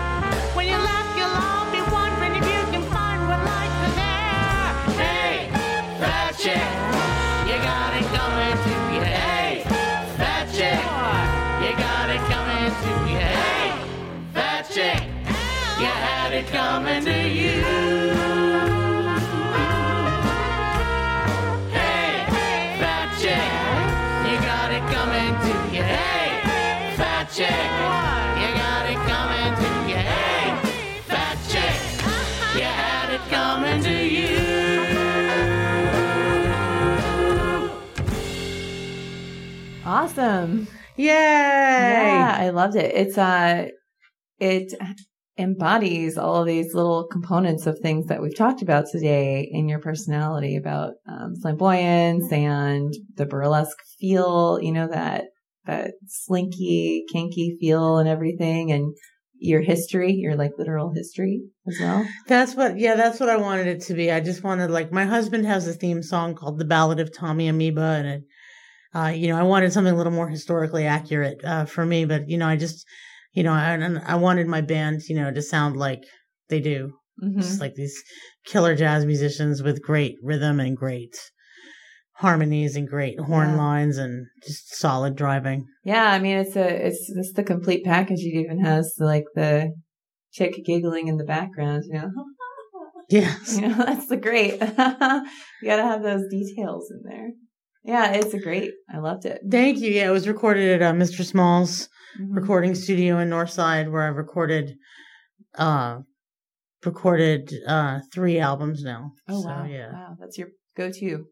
[0.55, 4.69] When you laugh, you'll all be wondering if you can find what life is there.
[5.03, 5.51] Hey,
[5.99, 6.98] fat chick,
[16.39, 17.63] it coming to you.
[21.75, 22.27] Hey,
[22.79, 23.51] fat chick,
[24.31, 25.83] you got it coming to you.
[25.83, 26.29] Hey,
[26.97, 27.69] fat chick,
[28.39, 29.99] you got it coming to you.
[29.99, 30.45] Hey,
[31.11, 31.79] fat chick,
[32.55, 34.39] you had it coming to you.
[39.85, 40.69] Awesome.
[40.97, 41.07] Yay!
[41.07, 42.95] Yeah, I loved it.
[42.95, 43.69] It's uh
[44.39, 44.75] it
[45.39, 49.79] embodies all of these little components of things that we've talked about today in your
[49.79, 55.25] personality about um, flamboyance and the burlesque feel, you know, that
[55.67, 58.95] that slinky, kinky feel and everything and
[59.41, 62.05] your history, your like literal history as well.
[62.27, 64.11] That's what, yeah, that's what I wanted it to be.
[64.11, 67.49] I just wanted, like, my husband has a theme song called The Ballad of Tommy
[67.49, 68.23] Amoeba, and it,
[68.95, 72.29] uh, you know, I wanted something a little more historically accurate, uh, for me, but,
[72.29, 72.85] you know, I just,
[73.33, 76.01] you know, I, and I wanted my band, you know, to sound like
[76.49, 76.93] they do.
[77.23, 77.41] Mhm.
[77.41, 78.01] Just like these
[78.47, 81.17] killer jazz musicians with great rhythm and great
[82.13, 83.57] harmonies and great horn Yeah.
[83.57, 85.65] lines and just solid driving.
[85.85, 88.21] Yeah, I mean it's a it's it's the complete package.
[88.21, 89.73] It even has like the
[90.33, 92.11] chick giggling in the background, you know.
[93.11, 93.57] Yes.
[93.59, 94.53] You know, that's the great.
[94.61, 97.31] you gotta have those details in there.
[97.83, 98.71] Yeah, it's a great.
[98.93, 99.41] I loved it.
[99.51, 99.91] Thank you.
[99.91, 101.25] Yeah, it was recorded at uh, Mr.
[101.25, 102.35] Small's Mhm.
[102.35, 104.77] recording studio in Northside where I've recorded
[105.57, 106.01] uh
[106.85, 109.13] recorded uh three albums now.
[109.29, 109.93] Oh So, wow, yeah.
[109.93, 111.27] wow, that's your go-to.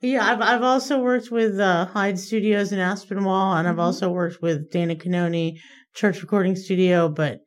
[0.00, 3.86] Yeah, I've I've also worked with uh Hyde Studios in Aspinwall and I've Mhm.
[3.86, 5.54] also worked with Dana Canoni
[5.94, 7.38] Church Recording Studio, but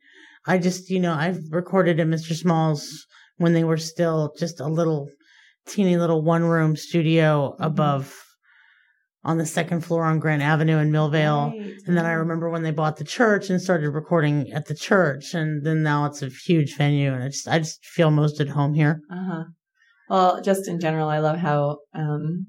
[0.46, 2.34] I just, you know, I've recorded at Mr.
[2.34, 3.06] Small's
[3.36, 5.08] when they were still just a little
[5.66, 7.60] teeny little one room studio Mhm.
[7.60, 8.14] above
[9.26, 11.50] on the second floor on Grant Avenue in Millvale.
[11.50, 11.74] Right.
[11.84, 15.34] And then I remember when they bought the church and started recording at the church,
[15.34, 18.48] and then now it's a huge venue, and I just I just feel most at
[18.48, 19.00] home here.
[19.10, 19.44] Uh huh.
[20.08, 22.46] Well, just in general, I love how um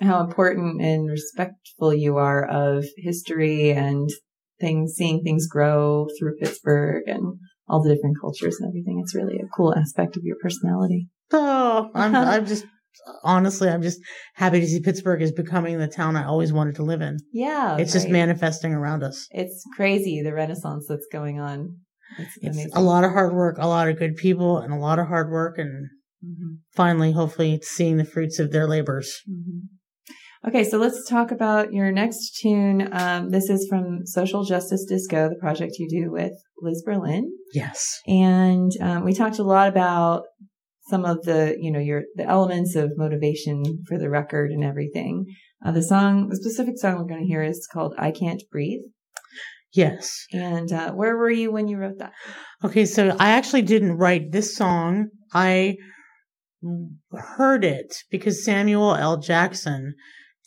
[0.00, 4.10] how important and respectful you are of history and
[4.60, 9.00] things, seeing things grow through Pittsburgh and all the different cultures and everything.
[9.02, 11.08] It's really a cool aspect of your personality.
[11.32, 12.66] Oh, I'm I'm just
[13.22, 14.00] honestly I'm just
[14.34, 17.18] happy to see Pittsburgh is becoming the town I always wanted to live in.
[17.32, 19.26] Yeah, it's just manifesting around us.
[19.30, 21.78] It's crazy the renaissance that's going on.
[22.18, 24.98] It's, It's a lot of hard work, a lot of good people, and a lot
[24.98, 25.88] of hard work, and
[26.24, 26.58] Mhm.
[26.74, 29.20] finally, hopefully, seeing the fruits of their labors.
[29.28, 29.68] Mhm.
[30.46, 32.88] Okay, so let's talk about your next tune.
[32.92, 37.30] Um, this is from Social Justice Disco, the project you do with Liz Berlin.
[37.54, 38.00] Yes.
[38.06, 40.24] And um, we talked a lot about
[40.88, 45.26] some of the, you know, your the elements of motivation for the record and everything.
[45.64, 48.82] Uh, the song, the specific song we're going to hear is called "I Can't Breathe."
[49.72, 50.26] Yes.
[50.32, 52.12] And uh, where were you when you wrote that?
[52.62, 55.08] Okay, so I actually didn't write this song.
[55.32, 55.76] I
[57.12, 59.18] heard it because Samuel L.
[59.18, 59.94] Jackson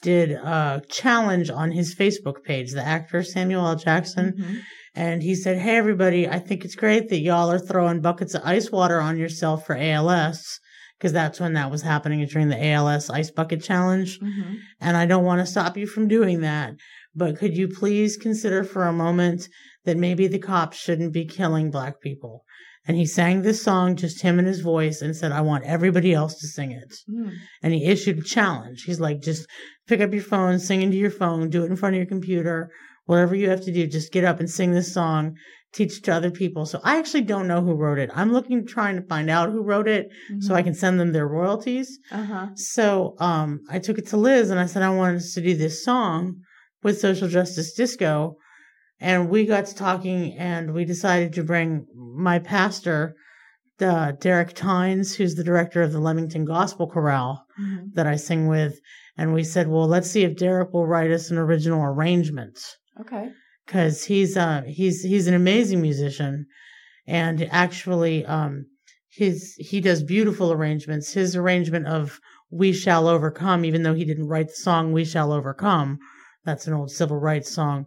[0.02, 3.76] did a challenge on his Facebook page, the actor Samuel L.
[3.76, 4.34] Jackson.
[4.40, 4.60] Mhm.
[4.98, 8.42] And he said, Hey, everybody, I think it's great that y'all are throwing buckets of
[8.44, 10.60] ice water on yourself for ALS.
[11.00, 14.20] Cause that's when that was happening during the ALS ice bucket challenge.
[14.20, 14.56] Mhm.
[14.82, 16.74] And I don't want to stop you from doing that.
[17.14, 19.48] But could you please consider for a moment
[19.86, 22.44] that maybe the cops shouldn't be killing black people?
[22.88, 26.14] And he sang this song, just him and his voice, and said, I want everybody
[26.14, 26.92] else to sing it.
[27.08, 27.34] Mm.
[27.62, 28.86] And he issued a challenge.
[28.86, 29.46] He's like, just
[29.88, 32.72] pick up your phone, sing into your phone, do it in front of your computer,
[33.08, 35.36] whatever you have to do, just get up and sing this song,
[35.74, 36.66] teach it to other people.
[36.66, 38.10] So I actually don't know who wrote it.
[38.14, 40.08] I'm looking, trying to find out who wrote it
[40.40, 42.00] so I can send them their royalties.
[42.12, 42.48] Uh-huh.
[42.56, 45.56] So um, I took it to Liz and I said, I want us to do
[45.56, 46.36] this song
[46.84, 48.38] with Social Justice Disco.
[49.00, 53.16] And we got to talking and we decided to bring my pastor,
[53.80, 57.94] uh, Derek Tynes, who's the director of the Lemington Gospel Chorale Mhm.
[57.94, 58.80] that I sing with.
[59.18, 62.58] And we said, well, let's see if Derek will write us an original arrangement
[63.02, 63.30] Okay.
[63.66, 66.46] because he's uh he's he's an amazing musician
[67.06, 68.66] and actually um
[69.10, 72.20] his he does beautiful arrangements his arrangement of
[72.50, 76.00] we shall overcome even though he didn't write the song we shall overcome
[76.46, 77.86] That's an old civil rights song.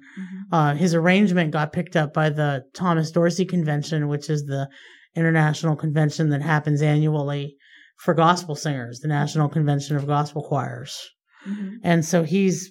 [0.53, 4.69] Uh, his arrangement got picked up by the Thomas Dorsey Convention, which is the
[5.17, 7.57] international convention that happens annually
[7.97, 10.95] for gospel singers, the National Convention of Gospel Choirs.
[11.83, 12.71] And so he's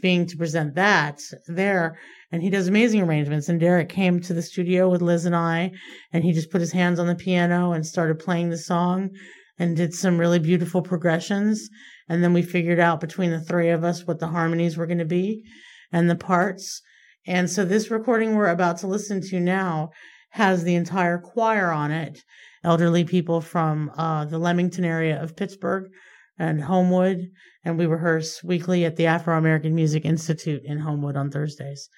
[0.00, 1.98] being to present that there
[2.32, 3.48] and he does amazing arrangements.
[3.48, 5.72] And Derek came to the studio with Liz and I
[6.12, 9.10] and he just put his hands on the piano and started playing the song
[9.58, 11.68] and did some really beautiful progressions.
[12.08, 14.98] And then we figured out between the three of us what the harmonies were going
[14.98, 15.44] to be
[15.92, 16.82] and the parts.
[17.26, 19.90] And so this recording we're about to listen to now
[20.30, 22.22] has the entire choir on it.
[22.62, 25.90] Elderly people from uh, the Lemington area of Pittsburgh
[26.40, 27.28] and Homewood.
[27.62, 31.88] And we rehearse weekly at the Afro American Music Institute in Homewood on Thursdays.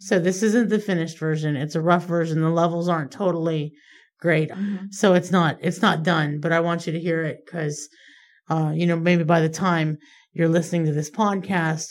[0.00, 1.56] So this isn't the finished version.
[1.56, 2.40] It's a rough version.
[2.40, 3.72] The levels aren't totally
[4.20, 4.50] great.
[4.90, 7.88] So it's not, it's not done, but I want you to hear it because,
[8.48, 9.98] uh, you know, maybe by the time
[10.32, 11.88] you're listening to this podcast,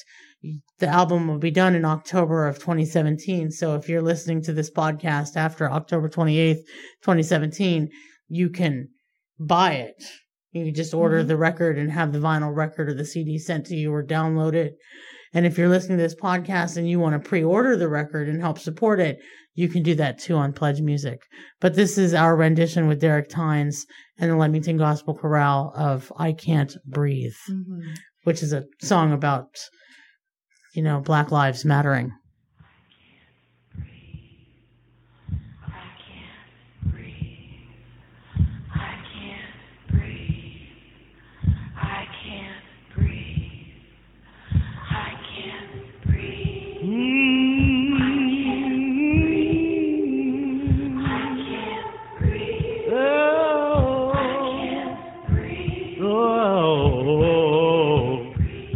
[0.79, 3.51] the album will be done in October of 2017.
[3.51, 6.61] So if you're listening to this podcast after October 28th,
[7.03, 7.89] 2017,
[8.27, 8.89] you can
[9.39, 10.03] buy it.
[10.55, 11.27] You can just order mm-hmm.
[11.27, 14.53] the record and have the vinyl record or the CD sent to you or download
[14.53, 14.75] it.
[15.33, 18.39] And if you're listening to this podcast and you want to pre-order the record and
[18.39, 19.17] help support it,
[19.53, 21.19] you can do that too on Pledge Music.
[21.59, 23.85] But this is our rendition with Derek Tynes
[24.17, 27.81] and the Lemington Gospel Chorale of I Can't Breathe, mm-hmm.
[28.23, 29.49] which is a song about,
[30.73, 32.13] you know, Black Lives Mattering.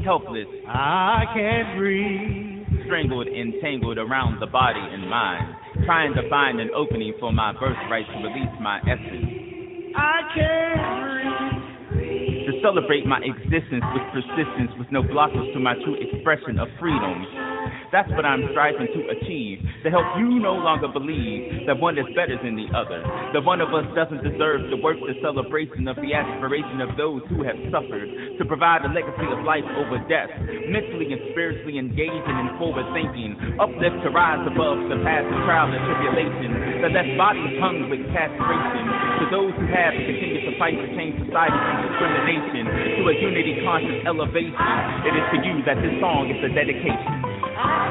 [0.09, 2.65] Helpless, I can't breathe.
[2.85, 5.53] strangled entangled around the body and mind,
[5.85, 9.29] trying to find an opening for my birthright to release my essence,
[9.93, 12.47] I can't breathe.
[12.49, 17.48] to celebrate my existence with persistence, with no blockage to my true expression of freedom.
[17.89, 22.05] That's what I'm striving to achieve, to help you no longer believe that one is
[22.13, 23.01] better than the other,
[23.33, 27.25] that one of us doesn't deserve the work, the celebration of the aspiration of those
[27.33, 28.05] who have suffered,
[28.37, 30.29] to provide a legacy of life over death,
[30.69, 35.81] mentally and spiritually engaging in forward thinking, uplift to rise above the past trial and
[35.89, 38.85] tribulation, that left bodies hung with castration,
[39.17, 42.63] to those who have continued to fight to change society from discrimination
[43.01, 44.61] to a unity conscious elevation.
[45.09, 47.28] It is to you that this song is a dedication.
[47.59, 47.89] We're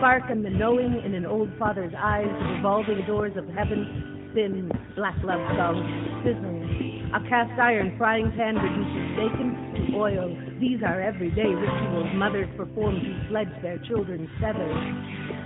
[0.00, 4.72] spark and the knowing in an old father's eyes, the revolving doors of heaven, thin
[4.96, 5.84] black love songs,
[6.24, 7.12] sizzling.
[7.12, 10.49] A cast iron frying pan reduces bacon to oil.
[10.60, 14.76] These are everyday rituals mothers perform to sledge their children's feathers.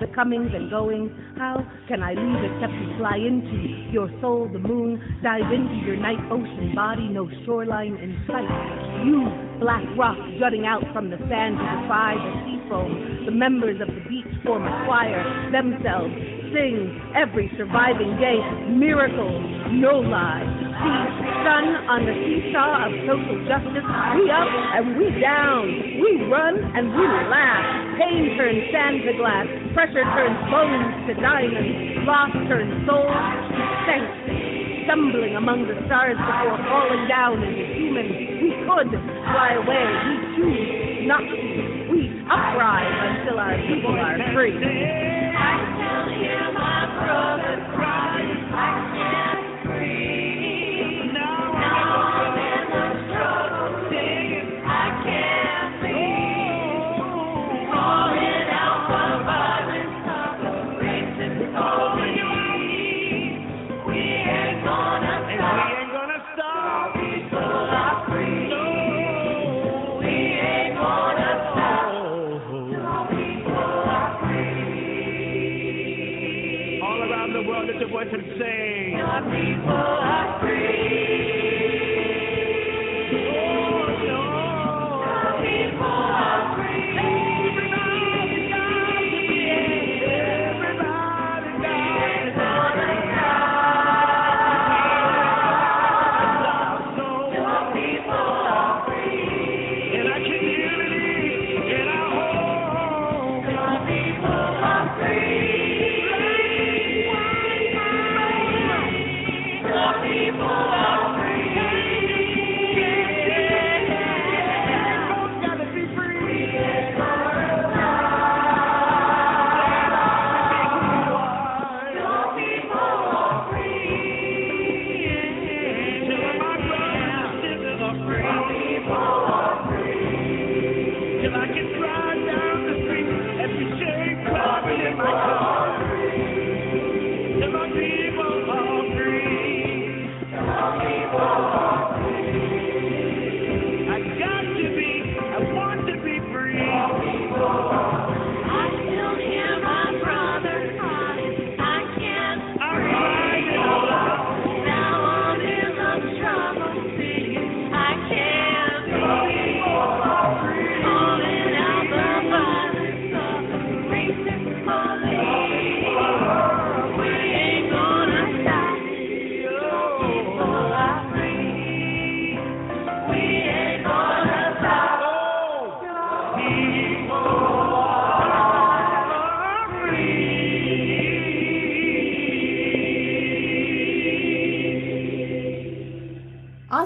[0.01, 4.59] The comings and goings, how can I leave except to fly into your soul, the
[4.59, 8.51] moon, dive into your night ocean body, no shoreline in sight.
[9.07, 9.31] You,
[9.63, 13.23] black rock jutting out from the sand to defy the sea foam.
[13.27, 15.23] The members of the beach form a choir,
[15.55, 16.11] themselves
[16.55, 18.39] sing every surviving day.
[18.71, 19.43] Miracles,
[19.75, 20.47] no lie.
[20.79, 21.01] See,
[21.43, 23.87] sun on the seesaw of social justice.
[24.15, 24.49] We up
[24.79, 25.67] and we down.
[25.99, 27.99] We run and we laugh.
[27.99, 29.47] Pain turns sand to glass.
[29.75, 32.07] Pressure turns bones to diamonds.
[32.07, 34.74] Loss turns soul to sanctity.
[34.85, 38.13] Stumbling among the stars before falling down into humans.
[38.45, 38.91] We could
[39.33, 39.85] fly away.
[40.05, 41.37] We choose not to.
[41.89, 44.53] We uprise until our people are free.
[44.53, 45.15] And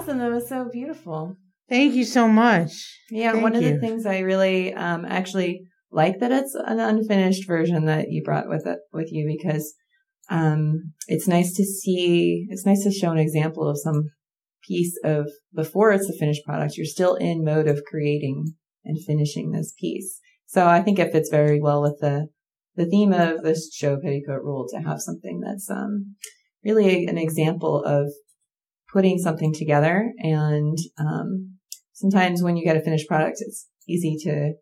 [0.09, 0.19] Awesome.
[0.21, 1.37] That was so beautiful.
[1.69, 2.71] Thank you so much.
[3.11, 5.61] Yeah, Thank one of the things I really um, actually
[5.91, 9.71] like that it's an unfinished version that you brought with it with you because
[10.31, 12.47] um, it's nice to see.
[12.49, 14.05] It's nice to show an example of some
[14.67, 16.75] piece of before it's the finished product.
[16.75, 20.19] You're still in mode of creating and finishing this piece.
[20.47, 22.29] So I think it fits very well with the
[22.75, 26.15] the theme of this show, Petticoat Rule, to have something that's um,
[26.63, 28.11] really an example of
[28.93, 30.11] putting something together.
[30.19, 31.55] And um,
[31.93, 34.53] sometimes when you get a finished product, it's easy to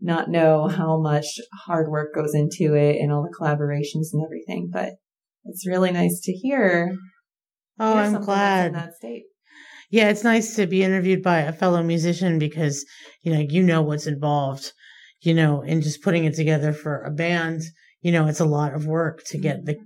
[0.00, 1.26] not know how much
[1.66, 4.68] hard work goes into it and all the collaborations and everything.
[4.72, 4.94] But
[5.44, 6.94] it's really nice to hear.
[7.78, 8.74] Oh, hear I'm glad.
[8.74, 9.24] that state.
[9.90, 12.84] Yeah, it's nice to be interviewed by a fellow musician because,
[13.22, 14.72] you know, you know what's involved,
[15.20, 17.60] you know, in just putting it together for a band.
[18.00, 19.76] You know, it's a lot of work to get the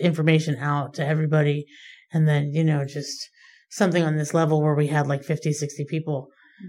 [0.00, 1.66] information out to everybody.
[2.12, 3.28] And then, you know, just
[3.70, 6.28] something on this level where we had like 50, 60 people,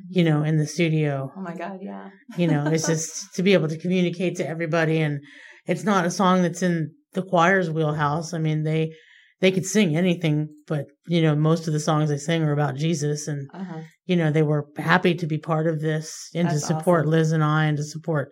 [0.10, 2.10] you know, in the studio, Oh my God, yeah.
[2.38, 5.00] you know, it's just to be able to communicate to everybody.
[5.00, 5.20] And
[5.66, 8.34] it's not a song that's in the choir's wheelhouse.
[8.34, 8.92] I mean, they,
[9.40, 12.76] they could sing anything, but you know, most of the songs they sing are about
[12.76, 13.82] Jesus and Uh-huh.
[14.06, 17.12] you know, they were happy to be part of this and That's to support awesome.
[17.12, 18.30] Liz and I and to support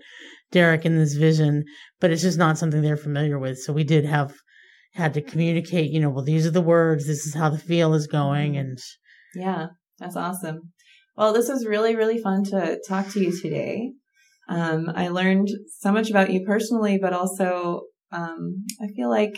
[0.52, 1.64] Derek in this vision,
[2.00, 3.58] but it's just not something they're familiar with.
[3.60, 4.34] So we did have
[5.00, 7.94] had to communicate, you know, well, these are the words, this is how the feel
[7.94, 8.52] is going.
[8.52, 8.60] Mm-hmm.
[8.60, 8.78] And
[9.34, 9.68] Yeah,
[9.98, 10.74] that's awesome.
[11.16, 13.94] Well, this was really, really fun to talk to you today.
[14.50, 15.48] Um, I learned
[15.80, 19.34] so much about you personally, but also um, I feel like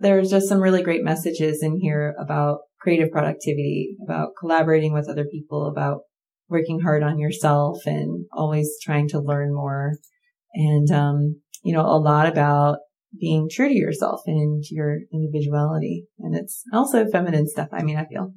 [0.00, 5.24] there's just some really great messages in here about creative productivity, about collaborating with other
[5.24, 6.00] people, about
[6.48, 9.92] working hard on yourself and always trying to learn more.
[10.54, 12.78] And, um, you know, a lot about
[13.20, 16.06] being true to yourself and your individuality.
[16.18, 17.68] And it's also feminine stuff.
[17.72, 18.32] I mean, I feel,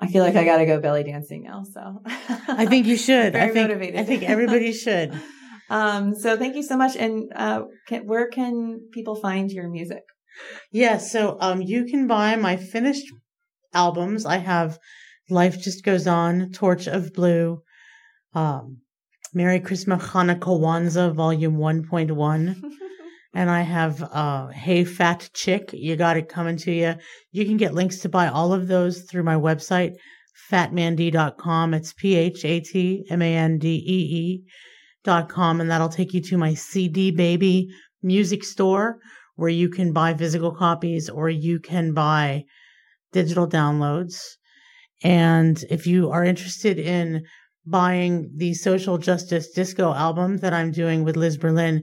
[0.00, 1.64] I feel like I got to go belly dancing now.
[1.64, 2.02] So
[2.48, 3.32] I think you should.
[3.34, 4.00] Very I think, motivated.
[4.00, 5.18] I think everybody should.
[5.70, 6.96] um, so thank you so much.
[6.96, 10.02] And, uh, can, where can people find your music?
[10.70, 13.06] Yeah, so um you can buy my finished
[13.74, 14.24] albums.
[14.24, 14.78] I have
[15.28, 17.62] Life Just Goes On, Torch of Blue,
[18.34, 18.78] um
[19.34, 22.56] Merry Christmas Hanukkah Kwanzaa Volume 1.1.
[23.34, 26.94] and I have uh Hey Fat Chick, You Got It Coming to You.
[27.30, 29.94] You can get links to buy all of those through my website,
[30.50, 31.74] phatmandee.com.
[31.74, 34.44] It's P H A T M A N D E E
[35.04, 37.68] dot com, and that'll take you to my CD Baby
[38.02, 38.98] music store
[39.36, 42.44] where you can buy physical copies or you can buy
[43.12, 44.20] digital downloads.
[45.02, 47.22] And if you are interested in
[47.64, 51.82] buying the social justice disco album that I'm doing with Liz Berlin,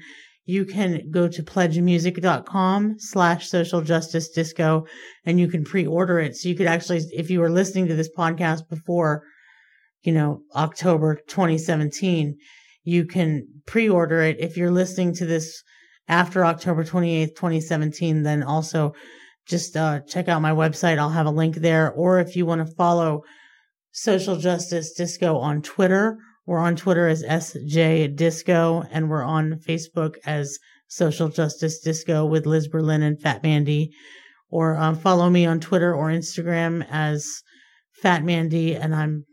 [0.50, 4.84] you can go to pledgemusic.com slash social justice disco
[5.24, 6.36] and you can pre-order it.
[6.36, 9.22] So you could actually, if you were listening to this podcast before,
[10.02, 12.36] you know, October 2017,
[12.84, 14.38] you can pre-order it.
[14.40, 15.62] If you're listening to this
[16.08, 18.94] after October 28th, 2017, then also
[19.48, 20.98] just uh, check out my website.
[20.98, 21.92] I'll have a link there.
[21.92, 23.22] Or if you want to follow
[23.92, 26.18] Social Justice Disco on Twitter,
[26.50, 30.58] we're on Twitter as SJ Disco, and we're on Facebook as
[30.88, 33.94] Social Justice Disco with Liz Berlin and Phat Man Dee.
[34.50, 37.44] Or um, follow me on Twitter or Instagram as
[38.02, 39.26] Phat Man Dee, and I'm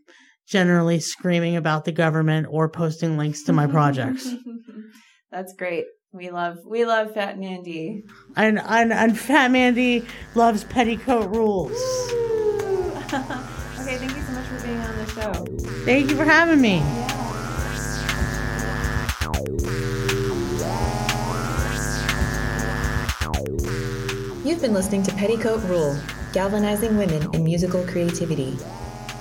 [0.47, 4.29] generally screaming about the government or posting links to my projects.
[5.31, 5.87] That's great.
[6.13, 8.03] We love we love Phat Man Dee.
[8.37, 11.73] and, and and Phat Man Dee loves petticoat rules.
[13.07, 15.47] okay, thank you so much for being on the show.
[15.87, 17.06] Thank you for having me.
[24.67, 25.97] Been listening to Petticoat Rule
[26.33, 28.59] Galvanizing Women in Musical Creativity.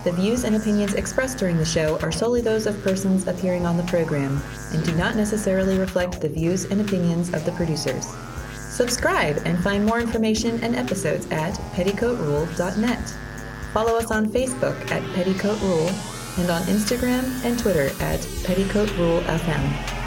[0.04, 3.78] The views and opinions expressed during the show are solely those of persons appearing on
[3.78, 4.42] the program
[4.74, 8.08] and do not necessarily reflect the views and opinions of the producers.
[8.58, 13.14] Subscribe and find more information and episodes at petticoatrule.net.
[13.72, 15.90] Follow us on Facebook at Petticoat Rule
[16.40, 20.05] and on Instagram and Twitter at Petticoat Rule FM.